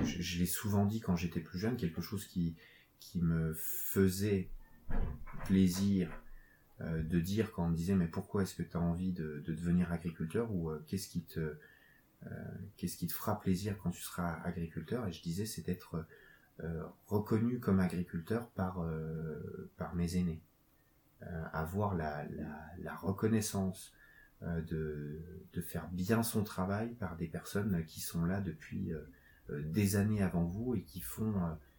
je, 0.04 0.40
l'ai 0.40 0.46
souvent 0.46 0.86
dit 0.86 1.00
quand 1.00 1.16
j'étais 1.16 1.40
plus 1.40 1.60
jeune 1.60 1.78
quelque 1.78 2.02
chose 2.02 2.26
qui 2.26 2.56
qui 3.00 3.22
me 3.22 3.54
faisait 3.54 4.50
plaisir 5.46 6.10
euh, 6.82 7.02
de 7.04 7.20
dire 7.22 7.54
quand 7.54 7.66
on 7.66 7.70
me 7.70 7.76
disait 7.76 7.96
mais 7.96 8.08
pourquoi 8.08 8.44
est-ce 8.44 8.54
que 8.54 8.64
tu 8.64 8.76
as 8.76 8.82
envie 8.82 9.14
de, 9.14 9.42
devenir 9.48 9.94
agriculteur 9.94 10.52
ou 10.52 10.70
euh, 10.70 10.84
qu'est-ce 10.88 11.08
qui 11.08 11.24
te 11.24 11.58
qu'est-ce 12.76 12.98
qui 12.98 13.06
te 13.06 13.14
fera 13.14 13.40
plaisir 13.40 13.78
quand 13.78 13.92
tu 13.92 14.02
seras 14.02 14.42
agriculteur? 14.44 15.08
Et 15.08 15.12
je 15.12 15.22
disais 15.22 15.46
c'est 15.46 15.62
d'être 15.62 16.08
reconnu 17.06 17.60
comme 17.60 17.80
agriculteur 17.80 18.50
par 18.50 18.84
par 19.78 19.94
mes 19.94 20.16
aînés. 20.16 20.42
Avoir 21.54 21.94
la, 21.94 22.26
la, 22.80 22.96
reconnaissance 22.96 23.94
de, 24.42 25.22
de 25.54 25.62
faire 25.62 25.88
bien 25.90 26.24
son 26.24 26.44
travail 26.44 26.96
par 26.96 27.16
des 27.16 27.28
personnes 27.28 27.86
qui 27.86 28.00
sont 28.00 28.26
là 28.26 28.42
depuis 28.42 28.92
des 29.52 29.96
années 29.96 30.24
avant 30.24 30.46
vous 30.46 30.74
et 30.74 30.82
qui 30.82 31.02
font 31.02 31.36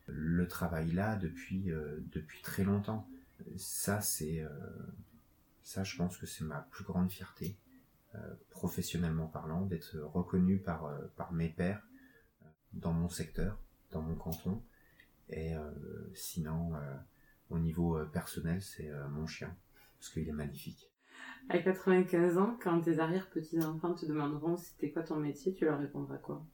le 0.06 0.46
travail 0.46 0.92
là 0.92 1.16
depuis 1.16 1.72
depuis 2.12 2.40
très 2.42 2.62
longtemps 2.62 3.08
ça, 3.58 4.00
c'est, 4.00 4.40
euh, 4.40 4.48
ça, 5.62 5.84
je 5.84 5.96
pense 5.96 6.16
que 6.16 6.26
c'est 6.26 6.44
ma 6.44 6.60
plus 6.70 6.84
grande 6.84 7.10
fierté, 7.10 7.56
euh, 8.14 8.34
professionnellement 8.50 9.26
parlant, 9.26 9.66
d'être 9.66 9.96
reconnu 9.98 10.58
par, 10.58 10.86
euh, 10.86 10.98
par 11.16 11.32
mes 11.32 11.48
pairs 11.48 11.82
dans 12.72 12.92
mon 12.92 13.08
secteur, 13.08 13.58
dans 13.90 14.02
mon 14.02 14.14
canton. 14.14 14.62
Et 15.28 15.54
sinon, 16.14 16.74
au 17.50 17.58
niveau 17.58 17.98
personnel, 18.12 18.62
c'est 18.62 18.88
mon 19.10 19.26
chien, 19.26 19.56
parce 19.98 20.12
qu'il 20.12 20.28
est 20.28 20.32
magnifique. 20.32 20.88
À 21.48 21.58
95 21.58 22.38
ans, 22.38 22.56
quand 22.62 22.80
tes 22.82 23.00
arrière-petits-enfants 23.00 23.94
te 23.94 24.06
demanderont 24.06 24.56
c'était 24.56 24.92
quoi 24.92 25.02
ton 25.02 25.16
métier, 25.16 25.52
tu 25.52 25.64
leur 25.64 25.80
répondras 25.80 26.18
quoi? 26.18 26.46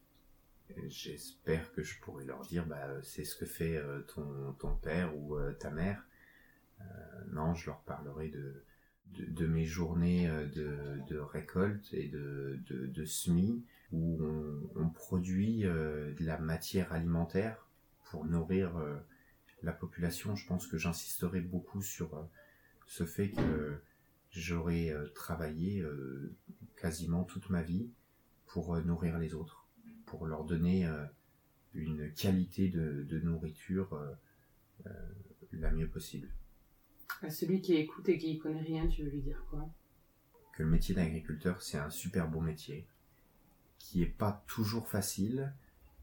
J'espère 0.87 1.71
que 1.75 1.83
je 1.83 2.01
pourrai 2.01 2.25
leur 2.25 2.41
dire 2.47 2.65
bah, 2.65 3.03
c'est 3.03 3.25
ce 3.25 3.37
que 3.37 3.45
fait 3.45 3.79
ton, 4.15 4.55
ton 4.59 4.75
père 4.77 5.15
ou 5.15 5.37
ta 5.59 5.71
mère. 5.71 6.03
Euh, 6.91 7.25
non, 7.33 7.55
je 7.55 7.67
leur 7.67 7.81
parlerai 7.83 8.29
de, 8.29 9.47
mes 9.47 9.65
journées 9.65 10.29
euh, 10.29 10.47
de, 10.47 11.19
récolte 11.19 11.93
et 11.93 12.09
de, 12.09 13.05
semis 13.05 13.65
où 13.91 14.23
on, 14.77 14.89
produit 14.89 15.67
euh, 15.67 16.15
de 16.15 16.25
la 16.25 16.39
matière 16.39 16.93
alimentaire 16.93 17.69
pour 18.11 18.25
nourrir 18.25 18.73
la 19.63 19.73
population. 19.73 20.37
Je 20.37 20.47
pense 20.47 20.67
que 20.67 20.79
j'insisterai 20.79 21.41
beaucoup 21.41 21.83
sur 21.83 22.29
ce 22.87 23.07
fait 23.07 23.31
que 23.31 23.81
j'aurais 24.31 24.93
travaillé 25.15 25.83
quasiment 26.77 27.25
toute 27.25 27.49
ma 27.49 27.63
vie 27.63 27.91
pour 28.47 28.77
nourrir 28.83 29.19
les 29.19 29.33
autres, 29.33 29.67
pour 30.05 30.27
leur 30.27 30.45
donner 30.45 30.87
une 31.73 32.13
qualité 32.13 32.69
de, 32.69 33.21
nourriture 33.21 33.99
la 35.53 35.71
mieux 35.71 35.89
possible. 35.89 36.29
Celui 37.31 37.61
qui 37.61 37.75
écoute 37.75 38.09
et 38.09 38.19
qui 38.19 38.39
connaît 38.39 38.63
rien, 38.63 38.89
tu 38.89 39.05
veux 39.05 39.11
lui 39.11 39.23
dire 39.23 39.45
quoi? 39.49 39.69
Que 40.55 40.63
le 40.63 40.69
métier 40.69 40.95
d'agriculteur, 40.95 41.63
c'est 41.63 41.79
un 41.79 41.91
super 41.91 42.29
beau 42.29 42.41
métier, 42.41 42.87
qui 43.79 44.03
est 44.03 44.07
pas 44.07 44.45
toujours 44.47 44.89
facile, 44.89 45.53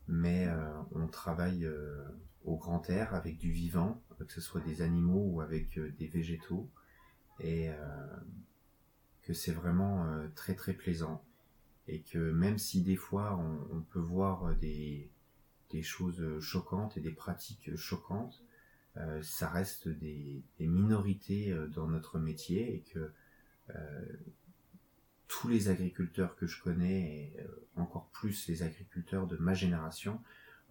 mais 0.07 0.47
euh, 0.47 0.71
on 0.93 1.07
travaille 1.07 1.65
euh, 1.65 2.03
au 2.45 2.55
grand 2.55 2.89
air 2.89 3.13
avec 3.13 3.37
du 3.37 3.51
vivant, 3.51 4.01
que 4.17 4.31
ce 4.31 4.41
soit 4.41 4.61
des 4.61 4.81
animaux 4.81 5.23
ou 5.25 5.41
avec 5.41 5.77
euh, 5.77 5.91
des 5.97 6.07
végétaux, 6.07 6.69
et 7.41 7.69
que 9.21 9.31
c'est 9.31 9.53
vraiment 9.53 10.05
très 10.35 10.55
très 10.55 10.73
plaisant. 10.73 11.23
Et 11.87 12.01
que 12.01 12.17
même 12.17 12.57
si 12.57 12.81
des 12.81 12.97
fois 12.97 13.39
on, 13.71 13.79
peut 13.79 14.01
voir 14.01 14.55
des, 14.55 15.09
choses 15.81 16.37
choquantes 16.41 16.97
et 16.97 16.99
des 16.99 17.13
pratiques 17.13 17.73
choquantes, 17.77 18.43
euh, 18.43 18.48
ça 19.21 19.49
reste 19.49 19.87
des, 19.87 20.43
minorités 20.59 21.51
euh, 21.51 21.67
dans 21.67 21.87
notre 21.87 22.19
métier 22.19 22.75
et 22.75 22.81
que 22.81 23.11
euh, 23.69 24.05
tous 25.27 25.47
les 25.47 25.69
agriculteurs 25.69 26.35
que 26.35 26.47
je 26.47 26.61
connais, 26.61 27.01
et 27.01 27.37
encore 27.75 28.09
plus 28.09 28.47
les 28.47 28.63
agriculteurs 28.63 29.27
de 29.27 29.37
ma 29.37 29.53
génération, 29.53 30.19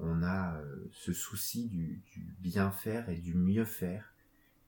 on 0.01 0.22
a 0.22 0.61
ce 0.93 1.12
souci 1.12 1.68
du, 1.68 2.03
bien 2.41 2.70
faire 2.72 3.09
et 3.09 3.18
du 3.18 3.35
mieux 3.35 3.64
faire 3.64 4.14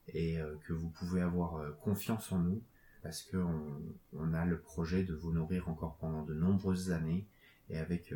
et 0.07 0.39
que 0.65 0.71
vous 0.71 0.89
pouvez 0.89 1.21
avoir 1.21 1.77
confiance 1.79 2.31
en 2.31 2.39
nous 2.39 2.61
parce 3.01 3.21
qu'on 3.23 3.81
on 4.13 4.33
a 4.33 4.45
le 4.45 4.59
projet 4.59 5.03
de 5.03 5.13
vous 5.13 5.33
nourrir 5.33 5.67
encore 5.67 5.97
pendant 5.97 6.23
de 6.23 6.33
nombreuses 6.33 6.91
années 6.91 7.25
et 7.69 7.77
avec 7.77 8.13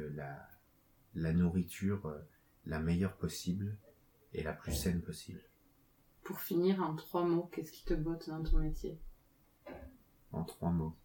la 1.13 1.33
nourriture 1.33 2.13
la 2.65 2.79
meilleure 2.79 3.15
possible 3.17 3.75
et 4.35 4.43
la 4.43 4.53
plus 4.53 4.73
saine 4.73 5.01
possible. 5.01 5.41
Pour 6.23 6.39
finir, 6.39 6.81
en 6.81 6.95
trois 6.95 7.23
mots, 7.23 7.49
qu'est-ce 7.51 7.71
qui 7.71 7.85
te 7.85 7.93
botte 7.93 8.29
dans 8.29 8.43
ton 8.43 8.59
métier? 8.59 8.99
En 10.31 10.43
trois 10.43 10.71
mots. 10.71 10.95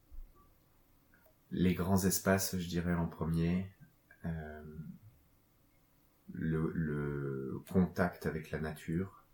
Les 1.50 1.74
grands 1.74 2.04
espaces, 2.04 2.56
je 2.58 2.68
dirais 2.68 2.94
en 2.94 3.06
premier. 3.06 3.70
Euh, 4.24 4.62
le, 6.32 7.62
contact 7.70 8.26
avec 8.26 8.50
la 8.50 8.58
nature. 8.58 9.24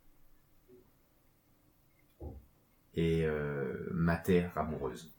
Et 2.94 3.24
euh, 3.24 3.88
ma 3.92 4.16
terre 4.16 4.56
amoureuse. 4.58 5.14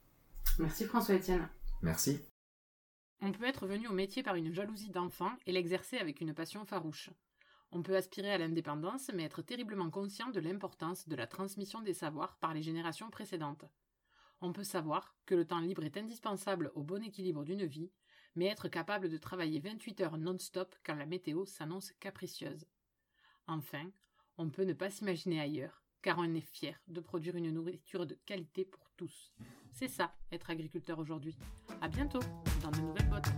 Merci 0.58 0.84
François 0.84 1.16
Etienne. 1.16 1.48
Merci. 1.82 2.20
On 3.20 3.32
peut 3.32 3.46
être 3.46 3.66
venu 3.66 3.88
au 3.88 3.92
métier 3.92 4.22
par 4.22 4.36
une 4.36 4.52
jalousie 4.52 4.90
d'enfant 4.90 5.32
et 5.46 5.52
l'exercer 5.52 5.98
avec 5.98 6.20
une 6.20 6.34
passion 6.34 6.64
farouche. 6.64 7.10
On 7.70 7.82
peut 7.82 7.96
aspirer 7.96 8.32
à 8.32 8.38
l'indépendance, 8.38 9.10
mais 9.12 9.24
être 9.24 9.42
terriblement 9.42 9.90
conscient 9.90 10.30
de 10.30 10.40
l'importance 10.40 11.06
de 11.06 11.16
la 11.16 11.26
transmission 11.26 11.82
des 11.82 11.94
savoirs 11.94 12.36
par 12.38 12.54
les 12.54 12.62
générations 12.62 13.10
précédentes. 13.10 13.64
On 14.40 14.52
peut 14.52 14.64
savoir 14.64 15.14
que 15.26 15.34
le 15.34 15.44
temps 15.44 15.60
libre 15.60 15.84
est 15.84 15.96
indispensable 15.96 16.70
au 16.74 16.82
bon 16.82 17.02
équilibre 17.02 17.44
d'une 17.44 17.66
vie, 17.66 17.90
mais 18.36 18.46
être 18.46 18.68
capable 18.68 19.08
de 19.08 19.18
travailler 19.18 19.60
28 19.60 20.00
heures 20.00 20.16
non-stop 20.16 20.74
quand 20.84 20.94
la 20.94 21.06
météo 21.06 21.44
s'annonce 21.44 21.92
capricieuse. 22.00 22.64
Enfin, 23.46 23.90
on 24.38 24.48
peut 24.48 24.64
ne 24.64 24.74
pas 24.74 24.90
s'imaginer 24.90 25.40
ailleurs, 25.40 25.82
car 26.02 26.18
on 26.18 26.34
est 26.34 26.40
fier 26.40 26.80
de 26.86 27.00
produire 27.00 27.36
une 27.36 27.50
nourriture 27.50 28.06
de 28.06 28.14
qualité 28.24 28.64
pour 28.64 28.88
tous. 28.96 29.32
C'est 29.72 29.88
ça, 29.88 30.14
être 30.32 30.50
agriculteur 30.50 30.98
aujourd'hui. 30.98 31.36
À 31.80 31.88
bientôt 31.88 32.20
dans 32.62 32.70
de 32.70 32.80
nouvelles 32.80 33.10
bottes. 33.10 33.28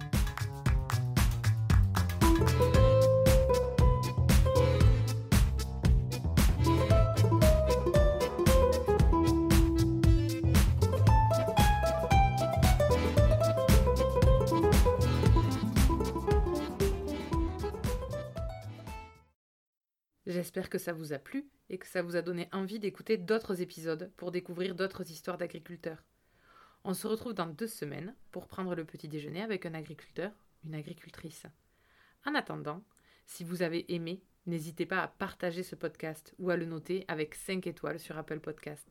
J'espère 20.30 20.70
que 20.70 20.78
ça 20.78 20.92
vous 20.92 21.12
a 21.12 21.18
plu 21.18 21.48
et 21.70 21.78
que 21.78 21.88
ça 21.88 22.02
vous 22.02 22.14
a 22.14 22.22
donné 22.22 22.48
envie 22.52 22.78
d'écouter 22.78 23.16
d'autres 23.16 23.62
épisodes 23.62 24.12
pour 24.16 24.30
découvrir 24.30 24.76
d'autres 24.76 25.10
histoires 25.10 25.38
d'agriculteurs. 25.38 26.04
On 26.84 26.94
se 26.94 27.08
retrouve 27.08 27.34
dans 27.34 27.48
deux 27.48 27.66
semaines 27.66 28.14
pour 28.30 28.46
prendre 28.46 28.76
le 28.76 28.84
petit 28.84 29.08
déjeuner 29.08 29.42
avec 29.42 29.66
un 29.66 29.74
agriculteur, 29.74 30.30
une 30.64 30.76
agricultrice. 30.76 31.46
En 32.24 32.36
attendant, 32.36 32.84
si 33.26 33.42
vous 33.42 33.62
avez 33.62 33.92
aimé, 33.92 34.22
n'hésitez 34.46 34.86
pas 34.86 35.02
à 35.02 35.08
partager 35.08 35.64
ce 35.64 35.74
podcast 35.74 36.32
ou 36.38 36.50
à 36.50 36.56
le 36.56 36.64
noter 36.64 37.04
avec 37.08 37.34
5 37.34 37.66
étoiles 37.66 37.98
sur 37.98 38.16
Apple 38.16 38.38
Podcast. 38.38 38.86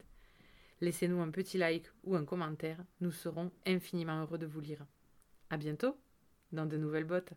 Laissez-nous 0.81 1.21
un 1.21 1.31
petit 1.31 1.57
like 1.57 1.89
ou 2.03 2.17
un 2.17 2.25
commentaire, 2.25 2.83
nous 2.99 3.11
serons 3.11 3.53
infiniment 3.65 4.23
heureux 4.23 4.39
de 4.39 4.45
vous 4.45 4.59
lire. 4.59 4.85
À 5.49 5.55
bientôt 5.55 5.95
dans 6.51 6.65
de 6.65 6.75
nouvelles 6.75 7.05
bottes. 7.05 7.31